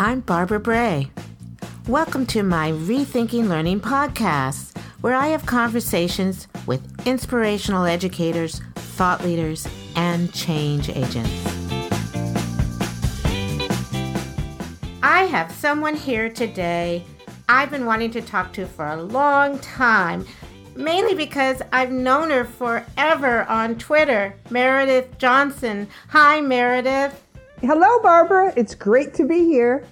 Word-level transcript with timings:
I'm 0.00 0.20
Barbara 0.20 0.60
Bray. 0.60 1.10
Welcome 1.86 2.24
to 2.28 2.42
my 2.42 2.72
Rethinking 2.72 3.48
Learning 3.48 3.78
podcast, 3.78 4.74
where 5.02 5.12
I 5.12 5.26
have 5.26 5.44
conversations 5.44 6.48
with 6.64 7.06
inspirational 7.06 7.84
educators, 7.84 8.62
thought 8.76 9.22
leaders, 9.22 9.68
and 9.96 10.32
change 10.32 10.88
agents. 10.88 11.30
I 15.02 15.28
have 15.30 15.52
someone 15.52 15.96
here 15.96 16.30
today 16.30 17.04
I've 17.46 17.70
been 17.70 17.84
wanting 17.84 18.10
to 18.12 18.22
talk 18.22 18.54
to 18.54 18.64
for 18.64 18.86
a 18.86 19.02
long 19.02 19.58
time, 19.58 20.24
mainly 20.76 21.14
because 21.14 21.60
I've 21.72 21.92
known 21.92 22.30
her 22.30 22.46
forever 22.46 23.42
on 23.50 23.76
Twitter. 23.76 24.34
Meredith 24.48 25.18
Johnson. 25.18 25.88
Hi, 26.08 26.40
Meredith. 26.40 27.22
Hello, 27.60 27.98
Barbara. 27.98 28.54
It's 28.56 28.74
great 28.74 29.12
to 29.14 29.24
be 29.26 29.44
here. 29.44 29.84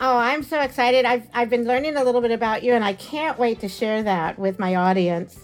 Oh, 0.00 0.16
I'm 0.16 0.42
so 0.42 0.60
excited. 0.60 1.04
I've, 1.04 1.28
I've 1.32 1.48
been 1.48 1.64
learning 1.64 1.96
a 1.96 2.02
little 2.02 2.20
bit 2.20 2.32
about 2.32 2.64
you, 2.64 2.72
and 2.72 2.84
I 2.84 2.94
can't 2.94 3.38
wait 3.38 3.60
to 3.60 3.68
share 3.68 4.02
that 4.02 4.36
with 4.40 4.58
my 4.58 4.74
audience. 4.74 5.38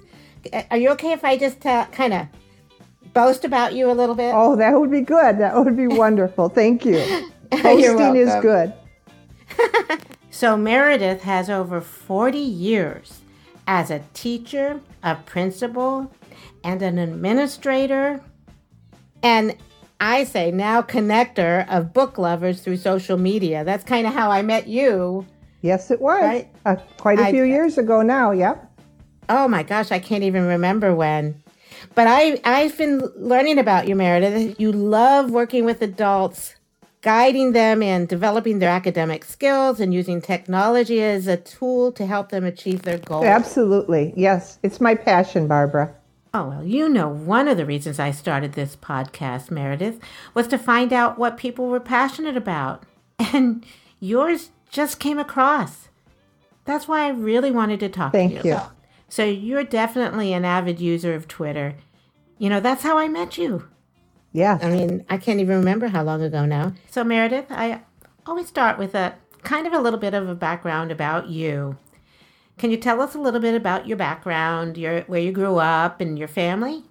Are 0.73 0.77
you 0.77 0.91
okay 0.91 1.12
if 1.12 1.25
I 1.25 1.37
just 1.38 1.65
uh, 1.65 1.87
kind 1.93 2.15
of 2.15 2.27
boast 3.12 3.45
about 3.45 3.75
you 3.75 3.88
a 3.88 3.95
little 3.95 4.16
bit? 4.16 4.33
Oh, 4.35 4.57
that 4.57 4.73
would 4.73 4.91
be 4.91 5.02
good. 5.02 5.38
That 5.38 5.55
would 5.55 5.77
be 5.77 5.87
wonderful. 5.87 6.48
Thank 6.48 6.85
you. 6.85 6.97
Boasting 7.51 8.16
is 8.16 8.35
good. 8.43 8.73
so, 10.30 10.57
Meredith 10.57 11.23
has 11.23 11.49
over 11.49 11.80
40 11.80 12.38
years 12.38 13.21
as 13.69 13.93
a 13.93 14.02
teacher, 14.15 14.80
a 15.05 15.15
principal, 15.15 16.13
and 16.65 16.83
an 16.83 16.99
administrator. 16.99 18.21
And 19.23 19.55
I 20.02 20.24
say 20.24 20.51
now 20.51 20.83
connector 20.83 21.65
of 21.69 21.92
book 21.92 22.19
lovers 22.19 22.60
through 22.60 22.79
social 22.79 23.16
media. 23.16 23.63
That's 23.63 23.85
kind 23.85 24.04
of 24.04 24.13
how 24.13 24.32
I 24.32 24.43
met 24.43 24.66
you. 24.66 25.24
Yes, 25.60 25.93
it 25.93 26.01
was. 26.01 26.24
Right? 26.24 26.49
Uh, 26.66 26.74
quite 26.99 27.21
a 27.21 27.30
few 27.30 27.45
years 27.45 27.79
ago 27.79 28.02
now, 28.02 28.32
yep. 28.32 28.68
Oh 29.29 29.46
my 29.46 29.63
gosh, 29.63 29.93
I 29.93 30.01
can't 30.01 30.24
even 30.24 30.45
remember 30.45 30.93
when. 30.93 31.41
But 31.95 32.09
I, 32.09 32.41
I've 32.43 32.76
been 32.76 32.99
learning 33.15 33.60
about 33.60 33.87
you, 33.87 33.95
Meredith. 33.95 34.59
You 34.59 34.73
love 34.73 35.30
working 35.30 35.65
with 35.65 35.80
adults, 35.82 36.57
guiding 37.02 37.52
them 37.52 37.80
in 37.80 38.07
developing 38.07 38.59
their 38.59 38.71
academic 38.71 39.24
skills 39.24 39.79
and 39.79 39.95
using 39.95 40.21
technology 40.21 41.01
as 41.01 41.29
a 41.29 41.37
tool 41.37 41.93
to 41.93 42.07
help 42.07 42.30
them 42.30 42.45
achieve 42.45 42.82
their 42.82 42.98
goals. 42.98 43.26
Absolutely. 43.26 44.13
Yes, 44.16 44.59
it's 44.65 44.80
my 44.80 44.96
passion, 44.96 45.46
Barbara. 45.46 45.95
Oh, 46.35 46.49
well, 46.49 46.65
you 46.65 46.88
know, 46.88 47.09
one 47.09 47.47
of 47.47 47.59
the 47.59 47.66
reasons 47.66 47.99
I 47.99 48.11
started 48.11 48.55
this 48.55 48.75
podcast, 48.75 49.51
Meredith, 49.51 50.01
was 50.33 50.47
to 50.49 50.57
find 50.57 50.93
out 50.93 51.19
what 51.19 51.37
people 51.37 51.66
were 51.66 51.80
passionate 51.80 52.37
about. 52.37 52.85
And 53.19 53.65
yours 54.01 54.51
just 54.71 54.99
came 54.99 55.19
across. 55.19 55.88
That's 56.65 56.88
why 56.88 57.05
I 57.05 57.10
really 57.10 57.51
wanted 57.51 57.80
to 57.80 57.88
talk 57.88 58.13
Thank 58.13 58.41
to 58.41 58.49
you. 58.49 58.55
you. 58.55 58.60
So 59.09 59.25
you're 59.25 59.65
definitely 59.65 60.33
an 60.33 60.45
avid 60.45 60.80
user 60.80 61.15
of 61.15 61.29
Twitter. 61.29 61.75
You 62.38 62.49
know, 62.49 62.60
that's 62.60 62.83
how 62.83 62.97
I 62.97 63.09
met 63.09 63.37
you. 63.37 63.69
Yeah. 64.33 64.59
I 64.62 64.71
mean, 64.71 65.05
I 65.10 65.19
can't 65.19 65.41
even 65.41 65.59
remember 65.59 65.88
how 65.88 66.03
long 66.03 66.22
ago 66.22 66.47
now. 66.47 66.72
So, 66.91 67.05
Meredith, 67.05 67.47
I 67.50 67.83
always 68.27 68.49
start 68.49 68.78
with 68.78 68.94
a 68.94 69.15
kind 69.43 69.66
of 69.66 69.72
a 69.75 69.81
little 69.81 69.99
bit 69.99 70.15
of 70.15 70.28
a 70.28 70.34
background 70.34 70.91
about 70.91 71.28
you. 71.28 71.77
Can 72.58 72.70
you 72.70 72.76
tell 72.76 73.00
us 73.00 73.14
a 73.14 73.19
little 73.19 73.41
bit 73.41 73.54
about 73.54 73.86
your 73.86 73.97
background, 73.97 74.76
your 74.78 75.03
where 75.03 75.20
you 75.20 75.32
grew 75.32 75.58
up, 75.58 76.00
and 76.00 76.19
your 76.19 76.28
family? 76.28 76.84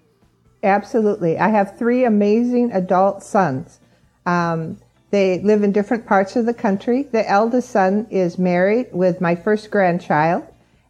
Absolutely. 0.63 1.37
I 1.37 1.49
have 1.49 1.77
three 1.77 2.03
amazing 2.03 2.71
adult 2.71 3.23
sons. 3.23 3.79
Um, 4.25 4.77
they 5.09 5.39
live 5.39 5.63
in 5.63 5.71
different 5.71 6.05
parts 6.05 6.35
of 6.35 6.45
the 6.45 6.53
country. 6.53 7.03
The 7.03 7.29
eldest 7.29 7.69
son 7.69 8.07
is 8.09 8.37
married 8.37 8.87
with 8.91 9.21
my 9.21 9.35
first 9.35 9.71
grandchild, 9.71 10.43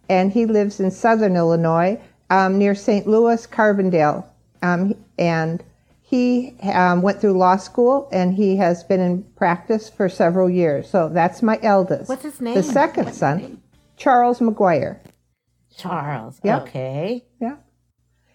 and 0.10 0.32
he 0.32 0.46
lives 0.46 0.80
in 0.80 0.92
southern 0.92 1.36
Illinois 1.36 2.00
um, 2.30 2.58
near 2.58 2.76
St. 2.76 3.08
Louis, 3.08 3.46
Carbondale. 3.48 4.26
Um, 4.62 4.96
and 5.18 5.64
he 6.02 6.56
um, 6.74 7.02
went 7.02 7.22
through 7.22 7.38
law 7.38 7.56
school 7.56 8.10
and 8.12 8.34
he 8.34 8.58
has 8.58 8.84
been 8.84 9.00
in 9.00 9.24
practice 9.38 9.90
for 9.90 10.10
several 10.10 10.50
years. 10.50 10.90
So 10.90 11.10
that's 11.10 11.42
my 11.42 11.58
eldest. 11.64 12.10
What's 12.10 12.24
his 12.24 12.42
name? 12.42 12.56
The 12.56 12.64
second 12.64 13.06
What's 13.06 13.18
son. 13.18 13.62
Charles 13.98 14.40
McGuire. 14.40 15.00
Charles. 15.76 16.40
Yep. 16.44 16.62
Okay. 16.64 17.26
Yeah. 17.40 17.58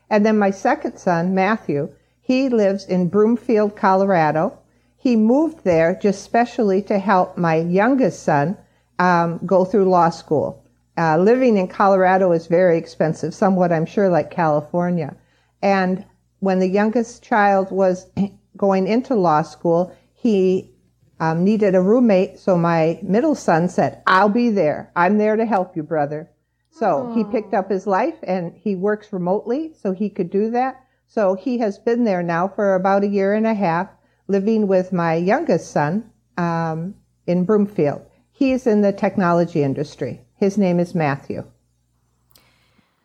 And 0.09 0.25
then 0.25 0.39
my 0.39 0.51
second 0.51 0.99
son, 0.99 1.35
Matthew, 1.35 1.93
he 2.21 2.49
lives 2.49 2.85
in 2.87 3.09
Broomfield, 3.09 3.77
Colorado. 3.77 4.59
He 4.97 5.17
moved 5.17 5.65
there 5.65 5.99
just 6.01 6.23
specially 6.23 6.83
to 6.83 6.99
help 6.99 7.37
my 7.37 7.57
youngest 7.57 8.23
son 8.23 8.57
um, 8.99 9.41
go 9.45 9.65
through 9.65 9.89
law 9.89 10.11
school. 10.11 10.65
Uh, 10.99 11.19
living 11.19 11.57
in 11.57 11.69
Colorado 11.69 12.33
is 12.33 12.47
very 12.47 12.79
expensive, 12.79 13.35
somewhat, 13.35 13.71
I'm 13.71 13.87
sure, 13.87 14.09
like 14.09 14.31
California. 14.31 15.15
And 15.63 16.05
when 16.41 16.59
the 16.59 16.69
youngest 16.69 17.23
child 17.23 17.71
was 17.71 18.07
going 18.57 18.87
into 18.87 19.15
law 19.15 19.43
school, 19.43 19.95
he 20.15 20.71
um, 21.19 21.45
needed 21.45 21.75
a 21.75 21.81
roommate, 21.81 22.39
so 22.39 22.57
my 22.57 22.99
middle 23.03 23.35
son 23.35 23.69
said, 23.69 24.03
I'll 24.07 24.29
be 24.29 24.51
there. 24.51 24.91
I'm 24.95 25.19
there 25.19 25.37
to 25.37 25.47
help 25.47 25.77
you, 25.77 25.83
brother. 25.83 26.31
So 26.71 26.87
Aww. 26.87 27.17
he 27.17 27.25
picked 27.25 27.55
up 27.55 27.71
his 27.71 27.87
life 27.87 28.17
and 28.23 28.53
he 28.55 28.77
works 28.77 29.13
remotely, 29.13 29.73
so 29.81 29.93
he 29.93 30.11
could 30.11 30.31
do 30.31 30.51
that. 30.51 30.85
So 31.07 31.35
he 31.35 31.59
has 31.59 31.79
been 31.79 32.05
there 32.05 32.23
now 32.23 32.49
for 32.49 32.75
about 32.75 33.05
a 33.05 33.09
year 33.09 33.33
and 33.33 33.47
a 33.47 33.55
half, 33.55 33.89
living 34.29 34.67
with 34.67 34.93
my 34.93 35.15
youngest 35.15 35.71
son 35.71 36.11
um, 36.37 36.95
in 37.27 37.45
Broomfield. 37.45 38.03
He's 38.31 38.67
in 38.67 38.83
the 38.83 38.93
technology 38.93 39.63
industry. 39.63 40.21
His 40.37 40.59
name 40.59 40.79
is 40.79 40.95
Matthew. 40.95 41.45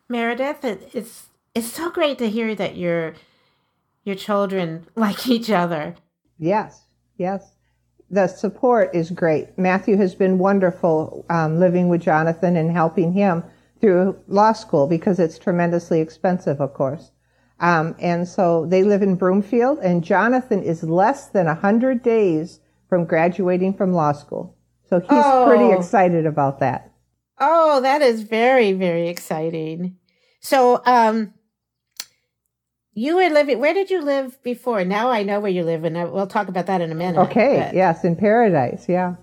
Meredith, 0.08 0.62
it's 0.92 1.28
it's 1.54 1.72
so 1.72 1.90
great 1.90 2.18
to 2.18 2.28
hear 2.28 2.54
that 2.54 2.76
your 2.76 3.14
your 4.04 4.16
children 4.16 4.86
like 4.94 5.26
each 5.26 5.48
other. 5.48 5.94
Yes, 6.38 6.82
yes 7.16 7.52
the 8.12 8.28
support 8.28 8.94
is 8.94 9.10
great. 9.10 9.58
Matthew 9.58 9.96
has 9.96 10.14
been 10.14 10.38
wonderful 10.38 11.24
um, 11.30 11.58
living 11.58 11.88
with 11.88 12.02
Jonathan 12.02 12.56
and 12.56 12.70
helping 12.70 13.14
him 13.14 13.42
through 13.80 14.16
law 14.28 14.52
school 14.52 14.86
because 14.86 15.18
it's 15.18 15.38
tremendously 15.38 16.00
expensive, 16.00 16.60
of 16.60 16.74
course. 16.74 17.10
Um, 17.58 17.96
and 17.98 18.28
so 18.28 18.66
they 18.66 18.82
live 18.82 19.02
in 19.02 19.14
Broomfield, 19.14 19.78
and 19.78 20.04
Jonathan 20.04 20.62
is 20.62 20.82
less 20.82 21.28
than 21.28 21.46
100 21.46 22.02
days 22.02 22.60
from 22.88 23.06
graduating 23.06 23.72
from 23.72 23.94
law 23.94 24.12
school. 24.12 24.56
So 24.90 25.00
he's 25.00 25.08
oh. 25.10 25.46
pretty 25.48 25.72
excited 25.72 26.26
about 26.26 26.60
that. 26.60 26.92
Oh, 27.40 27.80
that 27.80 28.02
is 28.02 28.22
very, 28.22 28.72
very 28.72 29.08
exciting. 29.08 29.96
So, 30.40 30.82
um, 30.84 31.32
you 32.94 33.16
were 33.16 33.28
living, 33.30 33.58
where 33.58 33.72
did 33.72 33.90
you 33.90 34.02
live 34.02 34.42
before? 34.42 34.84
Now 34.84 35.10
I 35.10 35.22
know 35.22 35.40
where 35.40 35.50
you 35.50 35.64
live, 35.64 35.84
and 35.84 35.96
we'll 36.12 36.26
talk 36.26 36.48
about 36.48 36.66
that 36.66 36.80
in 36.80 36.92
a 36.92 36.94
minute. 36.94 37.20
Okay, 37.20 37.62
but. 37.66 37.74
yes, 37.74 38.04
in 38.04 38.16
paradise, 38.16 38.86
yeah. 38.88 39.14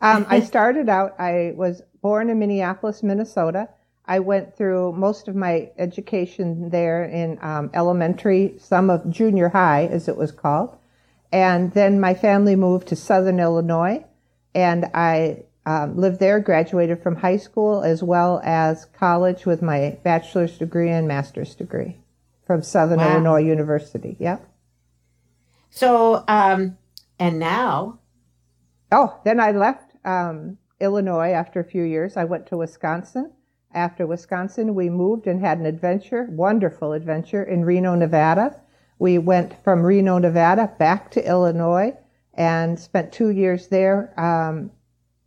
Um, 0.00 0.26
I 0.28 0.40
started 0.52 0.88
out, 0.88 1.14
I 1.18 1.52
was 1.54 1.82
born 2.00 2.30
in 2.30 2.38
Minneapolis, 2.38 3.02
Minnesota. 3.02 3.68
I 4.06 4.20
went 4.20 4.56
through 4.56 4.92
most 4.92 5.28
of 5.28 5.36
my 5.36 5.70
education 5.76 6.70
there 6.70 7.04
in 7.04 7.38
um, 7.42 7.70
elementary, 7.74 8.54
some 8.58 8.88
of 8.88 9.10
junior 9.10 9.50
high, 9.50 9.86
as 9.86 10.08
it 10.08 10.16
was 10.16 10.32
called. 10.32 10.78
And 11.30 11.74
then 11.74 12.00
my 12.00 12.14
family 12.14 12.56
moved 12.56 12.88
to 12.88 12.96
southern 12.96 13.38
Illinois, 13.38 14.06
and 14.54 14.86
I 14.94 15.42
um, 15.66 15.98
lived 15.98 16.20
there, 16.20 16.40
graduated 16.40 17.02
from 17.02 17.16
high 17.16 17.36
school 17.36 17.82
as 17.82 18.02
well 18.02 18.40
as 18.42 18.86
college 18.86 19.44
with 19.44 19.60
my 19.60 19.98
bachelor's 20.02 20.56
degree 20.56 20.88
and 20.88 21.06
master's 21.06 21.54
degree 21.54 21.98
from 22.48 22.62
Southern 22.62 22.98
wow. 22.98 23.12
Illinois 23.12 23.42
University. 23.44 24.16
Yep. 24.18 24.42
So, 25.70 26.24
um, 26.26 26.78
and 27.18 27.38
now? 27.38 28.00
Oh, 28.90 29.20
then 29.24 29.38
I 29.38 29.52
left 29.52 29.92
um, 30.04 30.56
Illinois 30.80 31.30
after 31.32 31.60
a 31.60 31.64
few 31.64 31.82
years. 31.82 32.16
I 32.16 32.24
went 32.24 32.46
to 32.46 32.56
Wisconsin. 32.56 33.32
After 33.74 34.06
Wisconsin, 34.06 34.74
we 34.74 34.88
moved 34.88 35.26
and 35.26 35.40
had 35.40 35.58
an 35.58 35.66
adventure, 35.66 36.26
wonderful 36.30 36.94
adventure 36.94 37.44
in 37.44 37.66
Reno, 37.66 37.94
Nevada. 37.94 38.58
We 38.98 39.18
went 39.18 39.62
from 39.62 39.82
Reno, 39.82 40.16
Nevada 40.16 40.72
back 40.78 41.10
to 41.12 41.28
Illinois 41.28 41.94
and 42.32 42.80
spent 42.80 43.12
two 43.12 43.28
years 43.28 43.68
there 43.68 44.18
um, 44.18 44.70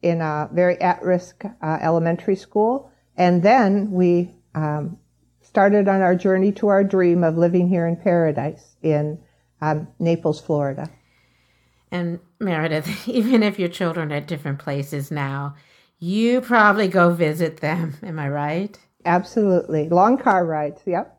in 0.02 0.22
a 0.22 0.50
very 0.52 0.82
at 0.82 1.04
risk 1.04 1.46
uh, 1.46 1.78
elementary 1.82 2.36
school. 2.36 2.92
And 3.16 3.44
then 3.44 3.92
we 3.92 4.34
um, 4.56 4.98
started 5.52 5.90
on 5.90 6.02
our 6.02 6.16
journey 6.16 6.50
to 6.50 6.70
our 6.70 6.82
dream 6.82 7.26
of 7.26 7.38
living 7.38 7.68
here 7.68 7.86
in 7.86 7.98
paradise 7.98 8.78
in 8.82 9.20
um, 9.60 9.86
Naples, 10.00 10.40
Florida. 10.40 10.90
And 11.92 12.20
Meredith, 12.40 13.08
even 13.08 13.44
if 13.44 13.60
your 13.60 13.68
children 13.68 14.14
are 14.14 14.18
at 14.18 14.28
different 14.28 14.60
places 14.60 15.12
now, 15.12 15.56
you 16.00 16.40
probably 16.40 16.88
go 16.88 17.12
visit 17.14 17.58
them. 17.58 17.98
Am 18.04 18.18
I 18.18 18.30
right? 18.30 18.80
Absolutely. 19.04 19.90
Long 19.90 20.18
car 20.18 20.46
rides. 20.46 20.82
Yep. 20.86 21.18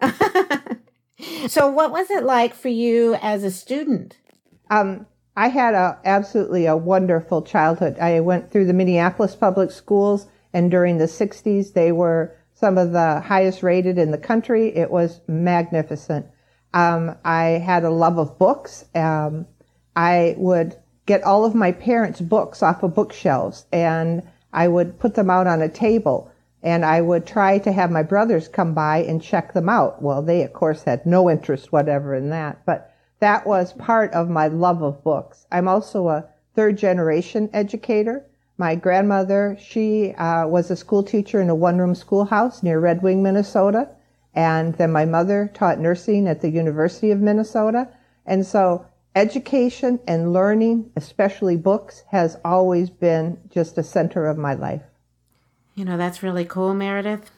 so, 1.46 1.68
what 1.70 1.92
was 1.92 2.10
it 2.10 2.24
like 2.24 2.52
for 2.52 2.68
you 2.68 3.14
as 3.22 3.44
a 3.44 3.50
student? 3.50 4.18
Um, 4.70 5.06
I 5.36 5.48
had 5.48 5.74
a 5.74 5.98
absolutely 6.04 6.66
a 6.66 6.76
wonderful 6.76 7.42
childhood. 7.42 7.98
I 8.00 8.20
went 8.20 8.50
through 8.50 8.66
the 8.66 8.72
Minneapolis 8.72 9.36
public 9.36 9.70
schools, 9.70 10.26
and 10.52 10.70
during 10.70 10.98
the 10.98 11.04
60s, 11.04 11.74
they 11.74 11.92
were 11.92 12.34
some 12.56 12.78
of 12.78 12.92
the 12.92 13.20
highest 13.20 13.62
rated 13.62 13.98
in 13.98 14.10
the 14.10 14.18
country. 14.18 14.74
It 14.74 14.90
was 14.90 15.20
magnificent. 15.28 16.26
Um, 16.74 17.14
I 17.24 17.62
had 17.64 17.84
a 17.84 17.90
love 17.90 18.18
of 18.18 18.38
books. 18.38 18.84
Um, 18.94 19.46
I 19.94 20.34
would 20.38 20.76
get 21.06 21.22
all 21.22 21.44
of 21.44 21.54
my 21.54 21.70
parents' 21.70 22.20
books 22.20 22.62
off 22.62 22.82
of 22.82 22.94
bookshelves, 22.94 23.66
and 23.72 24.22
I 24.52 24.68
would 24.68 24.98
put 24.98 25.14
them 25.14 25.30
out 25.30 25.46
on 25.46 25.62
a 25.62 25.68
table 25.68 26.32
and 26.62 26.84
I 26.84 27.00
would 27.00 27.26
try 27.26 27.58
to 27.58 27.70
have 27.70 27.92
my 27.92 28.02
brothers 28.02 28.48
come 28.48 28.74
by 28.74 28.98
and 28.98 29.22
check 29.22 29.52
them 29.52 29.68
out. 29.68 30.02
Well, 30.02 30.20
they 30.20 30.42
of 30.42 30.52
course 30.52 30.82
had 30.82 31.06
no 31.06 31.30
interest 31.30 31.70
whatever 31.70 32.12
in 32.14 32.30
that, 32.30 32.64
but 32.66 32.92
that 33.20 33.46
was 33.46 33.72
part 33.74 34.12
of 34.12 34.28
my 34.28 34.48
love 34.48 34.82
of 34.82 35.04
books. 35.04 35.46
I'm 35.52 35.68
also 35.68 36.08
a 36.08 36.24
third 36.54 36.76
generation 36.76 37.50
educator. 37.52 38.24
My 38.58 38.74
grandmother, 38.74 39.56
she 39.60 40.12
uh, 40.14 40.46
was 40.46 40.70
a 40.70 40.76
school 40.76 41.02
teacher 41.02 41.40
in 41.40 41.50
a 41.50 41.54
one 41.54 41.78
room 41.78 41.94
schoolhouse 41.94 42.62
near 42.62 42.80
Red 42.80 43.02
Wing, 43.02 43.22
Minnesota. 43.22 43.88
And 44.34 44.74
then 44.74 44.92
my 44.92 45.04
mother 45.04 45.50
taught 45.54 45.78
nursing 45.78 46.26
at 46.26 46.40
the 46.40 46.50
University 46.50 47.10
of 47.10 47.20
Minnesota. 47.20 47.88
And 48.24 48.46
so 48.46 48.86
education 49.14 50.00
and 50.06 50.32
learning, 50.32 50.90
especially 50.96 51.56
books, 51.56 52.04
has 52.10 52.38
always 52.44 52.90
been 52.90 53.38
just 53.50 53.78
a 53.78 53.82
center 53.82 54.26
of 54.26 54.38
my 54.38 54.54
life. 54.54 54.82
You 55.74 55.84
know, 55.84 55.96
that's 55.96 56.22
really 56.22 56.44
cool, 56.44 56.74
Meredith. 56.74 57.30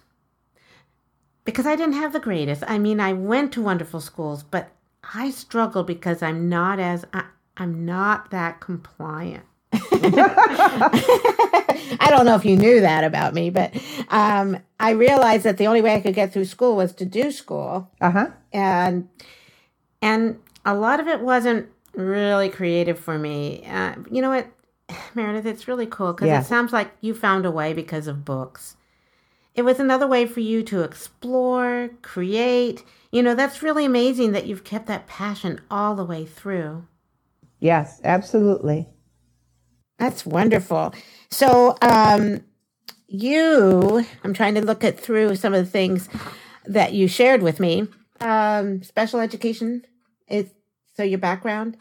Because 1.45 1.67
I 1.67 1.77
didn't 1.77 1.95
have 1.95 2.13
the 2.13 2.21
greatest. 2.21 2.63
I 2.67 2.79
mean, 2.79 3.01
I 3.01 3.13
went 3.13 3.53
to 3.53 3.63
wonderful 3.63 4.01
schools, 4.01 4.43
but 4.43 4.71
I 5.15 5.31
struggle 5.31 5.83
because 5.83 6.23
I'm 6.23 6.49
not 6.49 6.79
as 6.79 7.05
I, 7.13 7.25
I'm 7.57 7.85
not 7.85 8.31
that 8.31 8.61
compliant. 8.61 9.45
I 12.01 12.09
don't 12.11 12.25
know 12.25 12.35
if 12.37 12.45
you 12.45 12.57
knew 12.57 12.81
that 12.81 13.05
about 13.05 13.35
me, 13.35 13.51
but 13.51 13.75
um, 14.09 14.59
I 14.81 14.91
realized 14.91 15.45
that 15.45 15.59
the 15.59 15.67
only 15.67 15.83
way 15.83 15.95
I 15.95 16.01
could 16.01 16.15
get 16.15 16.33
through 16.33 16.47
school 16.47 16.77
was 16.77 16.93
to 16.95 17.05
do 17.05 17.31
school. 17.31 17.91
Uh 18.01 18.11
huh. 18.11 18.31
And 18.53 19.09
and 20.01 20.39
a 20.65 20.75
lot 20.75 21.01
of 21.01 21.09
it 21.09 21.21
wasn't 21.21 21.69
really 21.95 22.49
creative 22.49 22.99
for 22.99 23.19
me. 23.19 23.65
Uh, 23.67 23.95
you 24.11 24.23
know 24.23 24.31
what? 24.31 24.47
Meredith, 25.15 25.47
it's 25.47 25.69
really 25.69 25.87
cool 25.87 26.13
because 26.13 26.29
yeah. 26.29 26.41
it 26.41 26.47
sounds 26.47 26.73
like 26.73 26.93
you 27.01 27.15
found 27.15 27.45
a 27.45 27.51
way 27.51 27.73
because 27.73 28.07
of 28.07 28.25
books. 28.25 28.77
It 29.55 29.63
was 29.63 29.81
another 29.81 30.07
way 30.07 30.25
for 30.25 30.41
you 30.41 30.63
to 30.65 30.83
explore, 30.83 31.91
create. 32.03 32.85
You 33.11 33.23
know, 33.23 33.35
that's 33.35 33.63
really 33.63 33.85
amazing 33.85 34.33
that 34.33 34.47
you've 34.47 34.63
kept 34.63 34.87
that 34.87 35.09
passion 35.09 35.61
all 35.71 35.97
the 35.97 36.05
way 36.05 36.25
through. 36.25 36.87
Yes, 37.59 38.01
absolutely. 38.05 38.89
That's 39.99 40.25
wonderful. 40.25 40.95
So, 41.31 41.77
um, 41.83 42.41
you, 43.09 44.05
I'm 44.23 44.35
trying 44.35 44.55
to 44.55 44.65
look 44.65 44.85
at 44.85 45.01
through 45.01 45.37
some 45.37 45.55
of 45.55 45.65
the 45.65 45.71
things 45.71 46.09
that 46.67 46.93
you 46.93 47.09
shared 47.09 47.43
with 47.43 47.59
me. 47.59 47.89
Um, 48.21 48.83
special 48.83 49.21
education 49.21 49.85
is 50.29 50.51
so 50.95 51.03
your 51.03 51.19
background. 51.19 51.77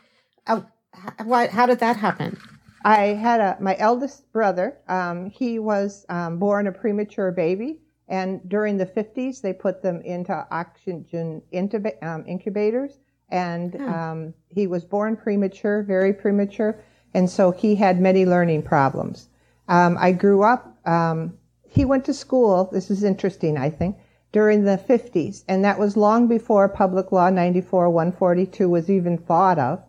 Uh, 0.46 0.62
how, 0.94 1.48
how 1.48 1.66
did 1.66 1.80
that 1.80 1.98
happen? 1.98 2.40
I 2.84 3.08
had 3.08 3.42
a 3.42 3.58
my 3.60 3.76
eldest 3.78 4.32
brother. 4.32 4.78
Um, 4.88 5.30
he 5.30 5.60
was 5.60 6.06
um, 6.10 6.40
born 6.40 6.68
a 6.68 6.72
premature 6.72 7.32
baby, 7.32 7.82
and 8.08 8.48
during 8.48 8.78
the 8.78 8.86
50s, 8.86 9.42
they 9.42 9.52
put 9.52 9.82
them 9.82 10.02
into 10.02 10.48
oxygen 10.52 11.42
intuba- 11.52 12.02
um, 12.02 12.24
incubators. 12.28 13.00
And 13.30 13.74
hmm. 13.74 13.90
Um, 13.90 14.34
he 14.48 14.68
was 14.68 14.86
born 14.86 15.18
premature, 15.18 15.84
very 15.84 16.14
premature, 16.14 16.82
and 17.18 17.32
so 17.32 17.50
he 17.50 17.74
had 17.74 18.00
many 18.00 18.28
learning 18.28 18.62
problems. 18.62 19.28
Um, 19.68 19.98
I 20.00 20.12
grew 20.12 20.44
up. 20.44 20.78
Um, 20.86 21.34
he 21.68 21.84
went 21.84 22.06
to 22.06 22.14
school. 22.14 22.70
This 22.72 22.92
is 22.92 23.04
interesting, 23.04 23.58
I 23.58 23.72
think, 23.72 23.98
during 24.32 24.64
the 24.64 24.78
50s, 24.78 25.44
and 25.48 25.66
that 25.66 25.80
was 25.80 25.98
long 25.98 26.28
before 26.28 26.70
Public 26.70 27.12
Law 27.12 27.32
94 27.32 27.90
142 27.90 28.70
was 28.70 28.88
even 28.92 29.18
thought 29.18 29.58
of. 29.58 29.82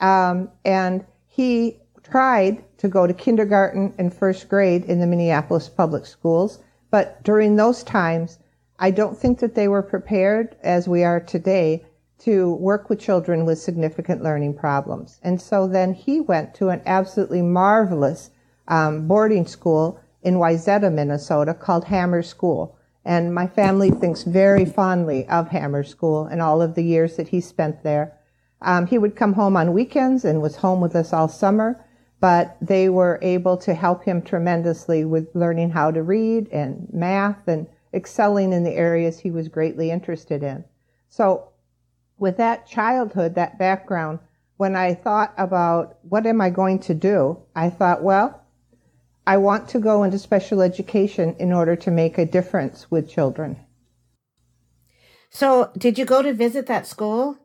and 0.00 1.04
he 1.26 1.76
tried 2.02 2.64
to 2.78 2.88
go 2.88 3.06
to 3.06 3.12
kindergarten 3.12 3.92
and 3.98 4.14
first 4.14 4.48
grade 4.48 4.86
in 4.86 5.00
the 5.00 5.06
Minneapolis 5.06 5.68
public 5.68 6.06
schools, 6.06 6.60
but 6.90 7.22
during 7.22 7.56
those 7.56 7.84
times, 7.84 8.38
I 8.78 8.90
don't 8.90 9.18
think 9.18 9.40
that 9.40 9.54
they 9.54 9.68
were 9.68 9.82
prepared 9.82 10.56
as 10.62 10.88
we 10.88 11.04
are 11.04 11.20
today 11.20 11.84
to 12.20 12.54
work 12.54 12.88
with 12.88 13.00
children 13.00 13.44
with 13.44 13.58
significant 13.58 14.22
learning 14.22 14.54
problems. 14.54 15.18
And 15.22 15.40
so 15.40 15.66
then 15.66 15.94
he 15.94 16.20
went 16.20 16.54
to 16.56 16.68
an 16.68 16.82
absolutely 16.86 17.42
marvelous 17.42 18.30
um, 18.68 19.08
boarding 19.08 19.46
school 19.46 20.00
in 20.22 20.34
Wayzata, 20.34 20.92
Minnesota 20.92 21.54
called 21.54 21.84
Hammer 21.84 22.22
School. 22.22 22.76
And 23.04 23.34
my 23.34 23.46
family 23.46 23.90
thinks 23.90 24.24
very 24.24 24.64
fondly 24.64 25.26
of 25.28 25.48
Hammer 25.48 25.82
School 25.82 26.26
and 26.26 26.42
all 26.42 26.60
of 26.60 26.74
the 26.74 26.84
years 26.84 27.16
that 27.16 27.28
he 27.28 27.40
spent 27.40 27.82
there. 27.82 28.16
Um, 28.60 28.86
he 28.86 28.98
would 28.98 29.16
come 29.16 29.32
home 29.32 29.56
on 29.56 29.72
weekends 29.72 30.24
and 30.24 30.42
was 30.42 30.56
home 30.56 30.80
with 30.80 30.94
us 30.94 31.12
all 31.12 31.28
summer 31.28 31.82
but 32.20 32.58
they 32.60 32.88
were 32.88 33.18
able 33.22 33.56
to 33.56 33.74
help 33.74 34.04
him 34.04 34.22
tremendously 34.22 35.04
with 35.04 35.34
learning 35.34 35.70
how 35.70 35.90
to 35.90 36.02
read 36.02 36.48
and 36.52 36.86
math 36.92 37.48
and 37.48 37.66
excelling 37.94 38.52
in 38.52 38.62
the 38.62 38.72
areas 38.72 39.18
he 39.18 39.30
was 39.30 39.48
greatly 39.48 39.90
interested 39.90 40.42
in. 40.42 40.62
So 41.08 41.48
with 42.20 42.36
that 42.36 42.66
childhood, 42.66 43.34
that 43.34 43.58
background, 43.58 44.20
when 44.58 44.76
I 44.76 44.94
thought 44.94 45.32
about 45.38 45.98
what 46.02 46.26
am 46.26 46.40
I 46.40 46.50
going 46.50 46.78
to 46.80 46.94
do, 46.94 47.38
I 47.56 47.70
thought, 47.70 48.02
well, 48.02 48.44
I 49.26 49.38
want 49.38 49.68
to 49.70 49.78
go 49.78 50.02
into 50.02 50.18
special 50.18 50.60
education 50.60 51.34
in 51.38 51.52
order 51.52 51.76
to 51.76 51.90
make 51.90 52.18
a 52.18 52.26
difference 52.26 52.90
with 52.90 53.10
children. 53.10 53.58
So, 55.30 55.70
did 55.78 55.98
you 55.98 56.04
go 56.04 56.22
to 56.22 56.32
visit 56.32 56.66
that 56.66 56.86
school? 56.86 57.38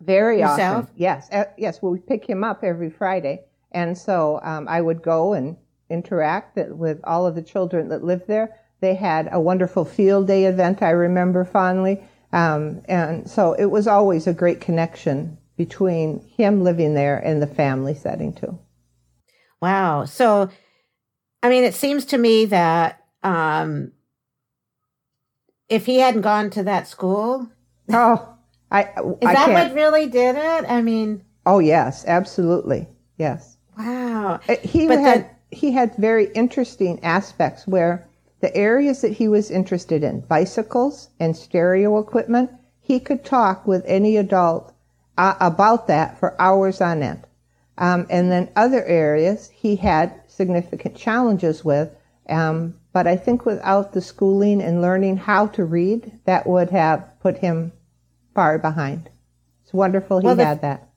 Very 0.00 0.40
Yourself? 0.40 0.84
often. 0.84 0.94
Yes. 0.96 1.28
Uh, 1.30 1.44
yes. 1.56 1.80
Well, 1.80 1.92
we 1.92 2.00
pick 2.00 2.28
him 2.28 2.44
up 2.44 2.62
every 2.62 2.90
Friday. 2.90 3.44
And 3.72 3.96
so 3.96 4.40
um, 4.42 4.66
I 4.68 4.80
would 4.80 5.02
go 5.02 5.32
and 5.32 5.56
interact 5.88 6.56
with 6.56 7.00
all 7.04 7.26
of 7.26 7.34
the 7.34 7.42
children 7.42 7.88
that 7.88 8.02
lived 8.02 8.26
there. 8.26 8.56
They 8.80 8.94
had 8.94 9.28
a 9.30 9.40
wonderful 9.40 9.84
field 9.84 10.26
day 10.26 10.46
event 10.46 10.82
I 10.82 10.90
remember 10.90 11.44
fondly. 11.44 12.02
Um, 12.32 12.82
and 12.86 13.28
so 13.28 13.54
it 13.54 13.66
was 13.66 13.86
always 13.86 14.26
a 14.26 14.32
great 14.32 14.60
connection 14.60 15.36
between 15.56 16.26
him 16.36 16.62
living 16.62 16.94
there 16.94 17.18
and 17.18 17.42
the 17.42 17.46
family 17.46 17.94
setting 17.94 18.32
too. 18.32 18.58
Wow. 19.60 20.04
So, 20.04 20.48
I 21.42 21.48
mean, 21.48 21.64
it 21.64 21.74
seems 21.74 22.04
to 22.06 22.18
me 22.18 22.46
that 22.46 23.04
um, 23.22 23.92
if 25.68 25.86
he 25.86 25.98
hadn't 25.98 26.22
gone 26.22 26.50
to 26.50 26.62
that 26.62 26.88
school, 26.88 27.48
oh, 27.92 28.34
I 28.70 28.82
is 28.82 28.88
I 29.22 29.34
that 29.34 29.46
can't. 29.46 29.52
what 29.52 29.74
really 29.74 30.06
did 30.06 30.36
it? 30.36 30.64
I 30.68 30.80
mean, 30.82 31.24
oh 31.44 31.58
yes, 31.58 32.04
absolutely, 32.06 32.86
yes. 33.18 33.56
Wow. 33.76 34.40
Uh, 34.48 34.56
he 34.62 34.86
but 34.86 34.98
had 34.98 35.24
then, 35.24 35.30
he 35.50 35.72
had 35.72 35.94
very 35.96 36.30
interesting 36.32 37.02
aspects 37.04 37.66
where 37.66 38.08
the 38.40 38.54
areas 38.56 39.02
that 39.02 39.12
he 39.12 39.28
was 39.28 39.50
interested 39.50 40.02
in, 40.02 40.20
bicycles 40.20 41.10
and 41.18 41.36
stereo 41.36 41.98
equipment, 41.98 42.50
he 42.80 42.98
could 42.98 43.24
talk 43.24 43.66
with 43.66 43.84
any 43.86 44.16
adult 44.16 44.72
uh, 45.18 45.34
about 45.40 45.86
that 45.86 46.18
for 46.18 46.40
hours 46.40 46.80
on 46.80 47.02
end. 47.02 47.26
Um, 47.76 48.06
and 48.10 48.30
then 48.30 48.50
other 48.56 48.84
areas 48.84 49.50
he 49.50 49.76
had 49.76 50.20
significant 50.26 50.96
challenges 50.96 51.64
with. 51.64 51.90
Um, 52.28 52.74
but 52.92 53.06
I 53.06 53.16
think 53.16 53.44
without 53.44 53.92
the 53.92 54.00
schooling 54.00 54.62
and 54.62 54.82
learning 54.82 55.18
how 55.18 55.46
to 55.48 55.64
read, 55.64 56.12
that 56.24 56.46
would 56.46 56.70
have 56.70 57.08
put 57.20 57.38
him 57.38 57.72
far 58.34 58.58
behind. 58.58 59.10
It's 59.62 59.72
wonderful 59.72 60.20
he 60.20 60.26
well, 60.26 60.36
the, 60.36 60.44
had 60.44 60.62
that. 60.62 60.88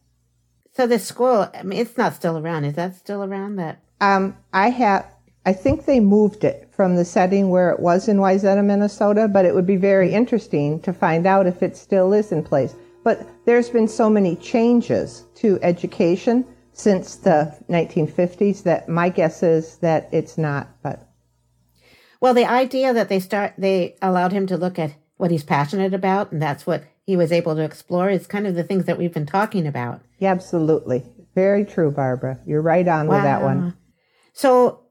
So 0.76 0.88
the 0.88 1.00
school, 1.00 1.50
I 1.54 1.64
mean, 1.64 1.80
it's 1.80 1.98
not 1.98 2.16
still 2.16 2.38
around. 2.38 2.66
Is 2.66 2.76
that 2.76 2.96
still 2.96 3.24
around? 3.24 3.58
That 3.58 3.80
um, 4.02 4.38
I 4.52 4.70
have. 4.70 5.06
I 5.46 5.54
think 5.54 5.86
they 5.86 6.00
moved 6.00 6.44
it 6.44 6.70
from 6.72 6.96
the 6.96 7.06
setting 7.06 7.50
where 7.50 7.70
it 7.70 7.80
was 7.80 8.08
in 8.08 8.18
Wayzata, 8.18 8.64
Minnesota, 8.64 9.28
but 9.28 9.46
it 9.46 9.54
would 9.54 9.68
be 9.68 9.76
very 9.76 10.08
mm-hmm. 10.08 10.16
interesting 10.18 10.80
to 10.82 10.94
find 10.94 11.26
out 11.26 11.48
if 11.48 11.62
it 11.62 11.76
still 11.76 12.14
is 12.14 12.32
in 12.32 12.44
place. 12.44 12.76
But 13.04 13.28
there's 13.46 13.70
been 13.70 13.88
so 13.88 14.10
many 14.10 14.38
changes 14.38 15.26
to 15.36 15.60
education 15.62 16.46
since 16.72 17.18
the 17.18 17.56
1950s 17.70 18.64
that 18.64 18.88
my 18.88 19.10
guess 19.10 19.44
is 19.44 19.78
that 19.78 20.10
it's 20.12 20.38
not. 20.38 20.70
But 20.82 21.08
well, 22.22 22.34
the 22.34 22.46
idea 22.46 22.94
that 22.94 23.10
they 23.10 23.20
start 23.20 23.54
they 23.58 23.96
allowed 24.02 24.32
him 24.32 24.48
to 24.48 24.58
look 24.58 24.80
at 24.80 24.96
what 25.18 25.30
he's 25.32 25.44
passionate 25.44 25.94
about, 25.94 26.32
and 26.32 26.42
that's 26.42 26.66
what 26.66 26.86
he 27.06 27.18
was 27.18 27.32
able 27.32 27.56
to 27.56 27.64
explore 27.64 28.10
is 28.10 28.26
kind 28.28 28.48
of 28.48 28.56
the 28.56 28.64
things 28.64 28.86
that 28.86 28.98
we've 28.98 29.14
been 29.14 29.26
talking 29.26 29.68
about. 29.68 30.02
Yeah, 30.20 30.32
absolutely. 30.32 31.04
Very 31.36 31.66
true, 31.66 31.92
Barbara. 31.92 32.40
You're 32.46 32.62
right 32.62 32.88
on 32.88 33.08
wow. 33.08 33.16
with 33.16 33.24
that 33.24 33.42
one. 33.42 33.76
So, 34.32 34.83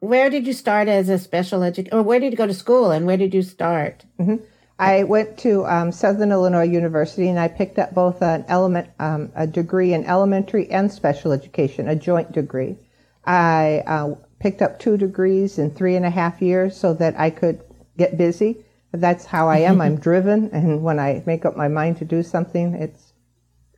where 0.00 0.30
did 0.30 0.46
you 0.46 0.52
start 0.52 0.88
as 0.88 1.08
a 1.08 1.18
special 1.18 1.62
educator, 1.62 1.96
or 1.96 2.02
where 2.02 2.20
did 2.20 2.32
you 2.32 2.36
go 2.36 2.46
to 2.46 2.54
school, 2.54 2.90
and 2.90 3.06
where 3.06 3.16
did 3.16 3.34
you 3.34 3.42
start? 3.42 4.04
Mm-hmm. 4.18 4.36
I 4.78 5.02
went 5.02 5.38
to 5.38 5.66
um, 5.66 5.90
Southern 5.90 6.30
Illinois 6.30 6.68
University 6.68 7.28
and 7.28 7.38
I 7.38 7.48
picked 7.48 7.80
up 7.80 7.94
both 7.94 8.22
an 8.22 8.44
element, 8.46 8.88
um, 9.00 9.32
a 9.34 9.44
degree 9.44 9.92
in 9.92 10.04
elementary 10.04 10.70
and 10.70 10.92
special 10.92 11.32
education, 11.32 11.88
a 11.88 11.96
joint 11.96 12.30
degree. 12.30 12.76
I 13.24 13.82
uh, 13.86 14.14
picked 14.38 14.62
up 14.62 14.78
two 14.78 14.96
degrees 14.96 15.58
in 15.58 15.72
three 15.72 15.96
and 15.96 16.06
a 16.06 16.10
half 16.10 16.40
years 16.40 16.76
so 16.76 16.94
that 16.94 17.18
I 17.18 17.30
could 17.30 17.60
get 17.96 18.16
busy. 18.16 18.64
That's 18.92 19.26
how 19.26 19.48
I 19.48 19.58
am. 19.58 19.80
I'm 19.80 19.98
driven, 20.00 20.48
and 20.52 20.82
when 20.82 21.00
I 21.00 21.24
make 21.26 21.44
up 21.44 21.56
my 21.56 21.68
mind 21.68 21.98
to 21.98 22.04
do 22.04 22.22
something, 22.22 22.74
it's 22.74 23.12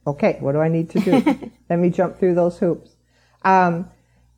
okay. 0.07 0.37
What 0.41 0.53
do 0.53 0.61
I 0.61 0.69
need 0.69 0.91
to 0.91 1.01
do? 1.01 1.51
Let 1.71 1.79
me 1.79 1.89
jump 1.89 2.19
through 2.19 2.35
those 2.35 2.59
hoops. 2.59 2.95
Um, 3.43 3.91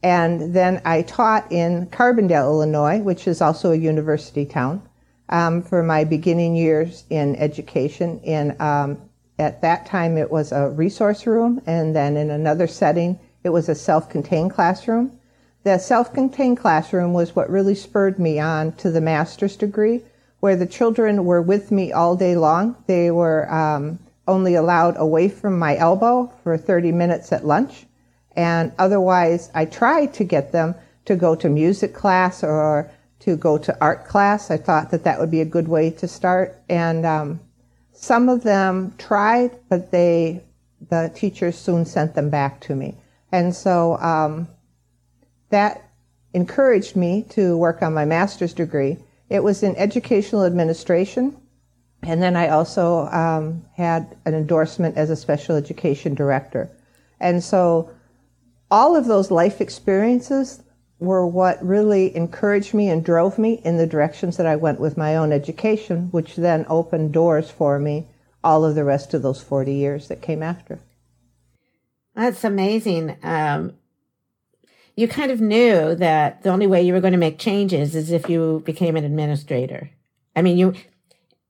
and 0.02 0.54
then 0.54 0.82
I 0.84 1.02
taught 1.02 1.50
in 1.52 1.86
Carbondale, 1.86 2.44
Illinois, 2.44 2.98
which 2.98 3.28
is 3.28 3.40
also 3.40 3.70
a 3.70 3.76
university 3.76 4.44
town 4.44 4.82
um, 5.28 5.62
for 5.62 5.82
my 5.82 6.04
beginning 6.04 6.56
years 6.56 7.04
in 7.08 7.36
education. 7.36 8.20
In 8.20 8.60
um, 8.60 8.98
at 9.38 9.62
that 9.62 9.86
time, 9.86 10.18
it 10.18 10.30
was 10.30 10.52
a 10.52 10.70
resource 10.70 11.26
room, 11.26 11.62
and 11.66 11.94
then 11.94 12.16
in 12.16 12.30
another 12.30 12.66
setting, 12.66 13.18
it 13.44 13.50
was 13.50 13.68
a 13.68 13.74
self-contained 13.74 14.50
classroom. 14.50 15.18
The 15.64 15.78
self-contained 15.78 16.58
classroom 16.58 17.12
was 17.12 17.36
what 17.36 17.48
really 17.48 17.74
spurred 17.74 18.18
me 18.18 18.40
on 18.40 18.72
to 18.72 18.90
the 18.90 19.00
master's 19.00 19.56
degree, 19.56 20.02
where 20.40 20.56
the 20.56 20.66
children 20.66 21.24
were 21.24 21.42
with 21.42 21.70
me 21.70 21.92
all 21.92 22.16
day 22.16 22.36
long. 22.36 22.76
They 22.86 23.10
were 23.10 23.52
um, 23.52 24.00
only 24.26 24.54
allowed 24.54 24.96
away 24.98 25.28
from 25.28 25.58
my 25.58 25.76
elbow 25.76 26.32
for 26.42 26.58
30 26.58 26.90
minutes 26.92 27.32
at 27.32 27.46
lunch, 27.46 27.86
and 28.36 28.72
otherwise, 28.78 29.50
I 29.54 29.64
tried 29.64 30.14
to 30.14 30.24
get 30.24 30.52
them 30.52 30.74
to 31.04 31.16
go 31.16 31.34
to 31.34 31.48
music 31.48 31.94
class 31.94 32.42
or 32.42 32.90
to 33.20 33.36
go 33.36 33.58
to 33.58 33.76
art 33.80 34.06
class. 34.06 34.50
I 34.50 34.56
thought 34.56 34.90
that 34.90 35.04
that 35.04 35.20
would 35.20 35.30
be 35.30 35.40
a 35.40 35.46
good 35.46 35.68
way 35.68 35.90
to 35.90 36.08
start. 36.08 36.60
And 36.68 37.04
um, 37.06 37.40
some 37.92 38.28
of 38.28 38.42
them 38.42 38.94
tried, 38.98 39.58
but 39.68 39.90
they, 39.90 40.42
the 40.90 41.10
teachers 41.14 41.56
soon 41.56 41.84
sent 41.84 42.14
them 42.14 42.30
back 42.30 42.60
to 42.62 42.74
me. 42.74 42.96
And 43.30 43.54
so 43.54 43.96
um, 43.98 44.48
that 45.50 45.88
encouraged 46.34 46.96
me 46.96 47.24
to 47.30 47.56
work 47.56 47.82
on 47.82 47.94
my 47.94 48.04
master's 48.04 48.54
degree. 48.54 48.96
It 49.28 49.42
was 49.42 49.62
in 49.62 49.76
educational 49.76 50.44
administration. 50.44 51.36
And 52.02 52.22
then 52.22 52.34
I 52.34 52.48
also 52.48 53.06
um, 53.06 53.64
had 53.76 54.16
an 54.24 54.34
endorsement 54.34 54.96
as 54.96 55.10
a 55.10 55.16
special 55.16 55.56
education 55.56 56.14
director. 56.14 56.70
And 57.20 57.42
so 57.42 57.90
all 58.72 58.96
of 58.96 59.04
those 59.04 59.30
life 59.30 59.60
experiences 59.60 60.62
were 60.98 61.26
what 61.26 61.62
really 61.62 62.16
encouraged 62.16 62.72
me 62.72 62.88
and 62.88 63.04
drove 63.04 63.38
me 63.38 63.60
in 63.66 63.76
the 63.76 63.86
directions 63.86 64.38
that 64.38 64.46
I 64.46 64.56
went 64.56 64.80
with 64.80 64.96
my 64.96 65.14
own 65.14 65.30
education, 65.30 66.08
which 66.10 66.36
then 66.36 66.64
opened 66.70 67.12
doors 67.12 67.50
for 67.50 67.78
me 67.78 68.06
all 68.42 68.64
of 68.64 68.74
the 68.74 68.82
rest 68.82 69.12
of 69.12 69.20
those 69.20 69.42
40 69.42 69.74
years 69.74 70.08
that 70.08 70.22
came 70.22 70.42
after. 70.42 70.78
That's 72.14 72.44
amazing. 72.44 73.18
Um, 73.22 73.74
you 74.96 75.06
kind 75.06 75.30
of 75.30 75.38
knew 75.38 75.94
that 75.94 76.42
the 76.42 76.48
only 76.48 76.66
way 76.66 76.80
you 76.80 76.94
were 76.94 77.00
going 77.00 77.12
to 77.12 77.18
make 77.18 77.38
changes 77.38 77.94
is 77.94 78.10
if 78.10 78.30
you 78.30 78.62
became 78.64 78.96
an 78.96 79.04
administrator. 79.04 79.90
I 80.34 80.40
mean, 80.40 80.56
you, 80.56 80.72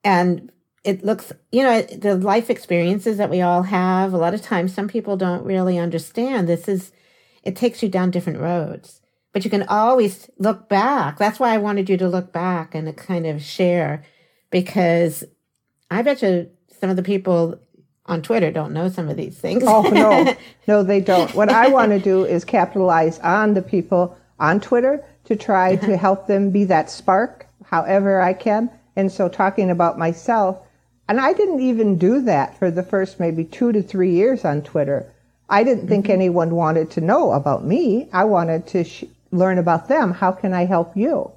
and 0.03 0.51
it 0.83 1.05
looks, 1.05 1.31
you 1.53 1.63
know, 1.63 1.83
the 1.83 2.17
life 2.17 2.51
experiences 2.51 3.17
that 3.19 3.31
we 3.31 3.41
all 3.43 3.63
have, 3.63 4.13
a 4.13 4.19
lot 4.19 4.35
of 4.35 4.43
times 4.43 4.75
some 4.75 4.89
people 4.89 5.17
don't 5.17 5.45
really 5.45 5.79
understand. 5.79 6.49
This 6.49 6.67
is, 6.67 6.91
it 7.43 7.57
takes 7.57 7.83
you 7.83 7.89
down 7.89 8.11
different 8.11 8.39
roads 8.39 9.03
but 9.33 9.45
you 9.45 9.51
can 9.51 9.65
always 9.65 10.31
look 10.39 10.69
back. 10.69 11.19
That's 11.19 11.41
why 11.41 11.55
I 11.55 11.59
wanted 11.59 11.89
you 11.89 11.97
to 11.97 12.09
look 12.09 12.33
back 12.33 12.75
and 12.75 12.87
to 12.87 12.93
kind 12.93 13.27
of 13.27 13.43
share 13.43 14.05
because 14.51 15.25
I 15.91 16.03
bet 16.03 16.23
you 16.23 16.51
some 16.81 16.91
of 16.91 16.97
the 16.97 17.03
people 17.03 17.59
on 18.07 18.21
Twitter 18.21 18.51
don't 18.51 18.75
know 18.75 18.89
some 18.89 19.09
of 19.09 19.17
these 19.17 19.39
things. 19.39 19.63
oh, 19.67 19.83
no. 19.83 20.35
No, 20.69 20.83
they 20.83 21.01
don't. 21.01 21.35
What 21.35 21.49
I 21.49 21.69
want 21.69 21.93
to 21.93 21.99
do 21.99 22.25
is 22.25 22.45
capitalize 22.45 23.19
on 23.21 23.55
the 23.55 23.63
people 23.63 24.17
on 24.39 24.61
Twitter 24.61 25.05
to 25.25 25.35
try 25.35 25.77
to 25.77 25.87
uh-huh. 25.87 25.97
help 25.97 26.27
them 26.27 26.51
be 26.51 26.65
that 26.65 26.91
spark 26.91 27.47
however 27.65 28.21
I 28.21 28.33
can. 28.35 28.71
And 28.97 29.11
so 29.11 29.29
talking 29.29 29.71
about 29.71 29.99
myself, 29.99 30.59
and 31.09 31.19
I 31.19 31.33
didn't 31.33 31.61
even 31.61 31.99
do 31.99 32.21
that 32.23 32.59
for 32.59 32.71
the 32.71 32.83
first 32.83 33.19
maybe 33.19 33.45
two 33.45 33.73
to 33.73 33.83
three 33.83 34.13
years 34.13 34.45
on 34.45 34.63
Twitter. 34.63 35.13
I 35.53 35.65
didn't 35.65 35.87
think 35.87 36.07
mm-hmm. 36.07 36.13
anyone 36.13 36.57
wanted 36.57 36.91
to 36.93 37.01
know 37.01 37.33
about 37.33 37.65
me. 37.65 38.09
I 38.13 38.25
wanted 38.25 38.67
to 38.69 38.85
sh- 38.85 39.05
learn 39.31 39.59
about 39.59 39.87
them. 39.87 40.13
How 40.13 40.33
can 40.33 40.55
I 40.55 40.65
help 40.65 40.97
you? 40.97 41.31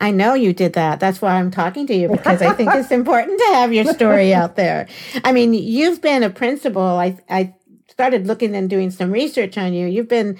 I 0.00 0.10
know 0.10 0.34
you 0.34 0.52
did 0.52 0.72
that. 0.72 0.98
That's 0.98 1.22
why 1.22 1.36
I'm 1.36 1.52
talking 1.52 1.86
to 1.86 1.94
you 1.94 2.08
because 2.08 2.42
I 2.42 2.52
think 2.52 2.74
it's 2.74 2.90
important 3.00 3.38
to 3.38 3.46
have 3.54 3.72
your 3.72 3.84
story 3.84 4.34
out 4.34 4.56
there. 4.56 4.88
I 5.22 5.30
mean, 5.30 5.54
you've 5.54 6.02
been 6.02 6.24
a 6.24 6.30
principal. 6.30 6.82
I, 6.82 7.16
I 7.30 7.54
started 7.88 8.26
looking 8.26 8.56
and 8.56 8.68
doing 8.68 8.90
some 8.90 9.12
research 9.12 9.56
on 9.56 9.72
you. 9.72 9.86
You've 9.86 10.08
been 10.08 10.38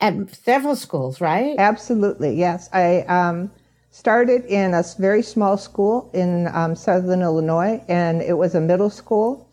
at 0.00 0.34
several 0.34 0.76
schools, 0.76 1.20
right? 1.20 1.54
Absolutely. 1.58 2.34
Yes. 2.34 2.70
I, 2.72 3.00
um, 3.02 3.50
started 3.90 4.44
in 4.46 4.74
a 4.74 4.82
very 4.98 5.22
small 5.22 5.56
school 5.56 6.10
in 6.12 6.48
um, 6.48 6.74
southern 6.74 7.22
Illinois, 7.22 7.80
and 7.86 8.20
it 8.22 8.36
was 8.36 8.56
a 8.56 8.60
middle 8.60 8.90
school. 8.90 9.43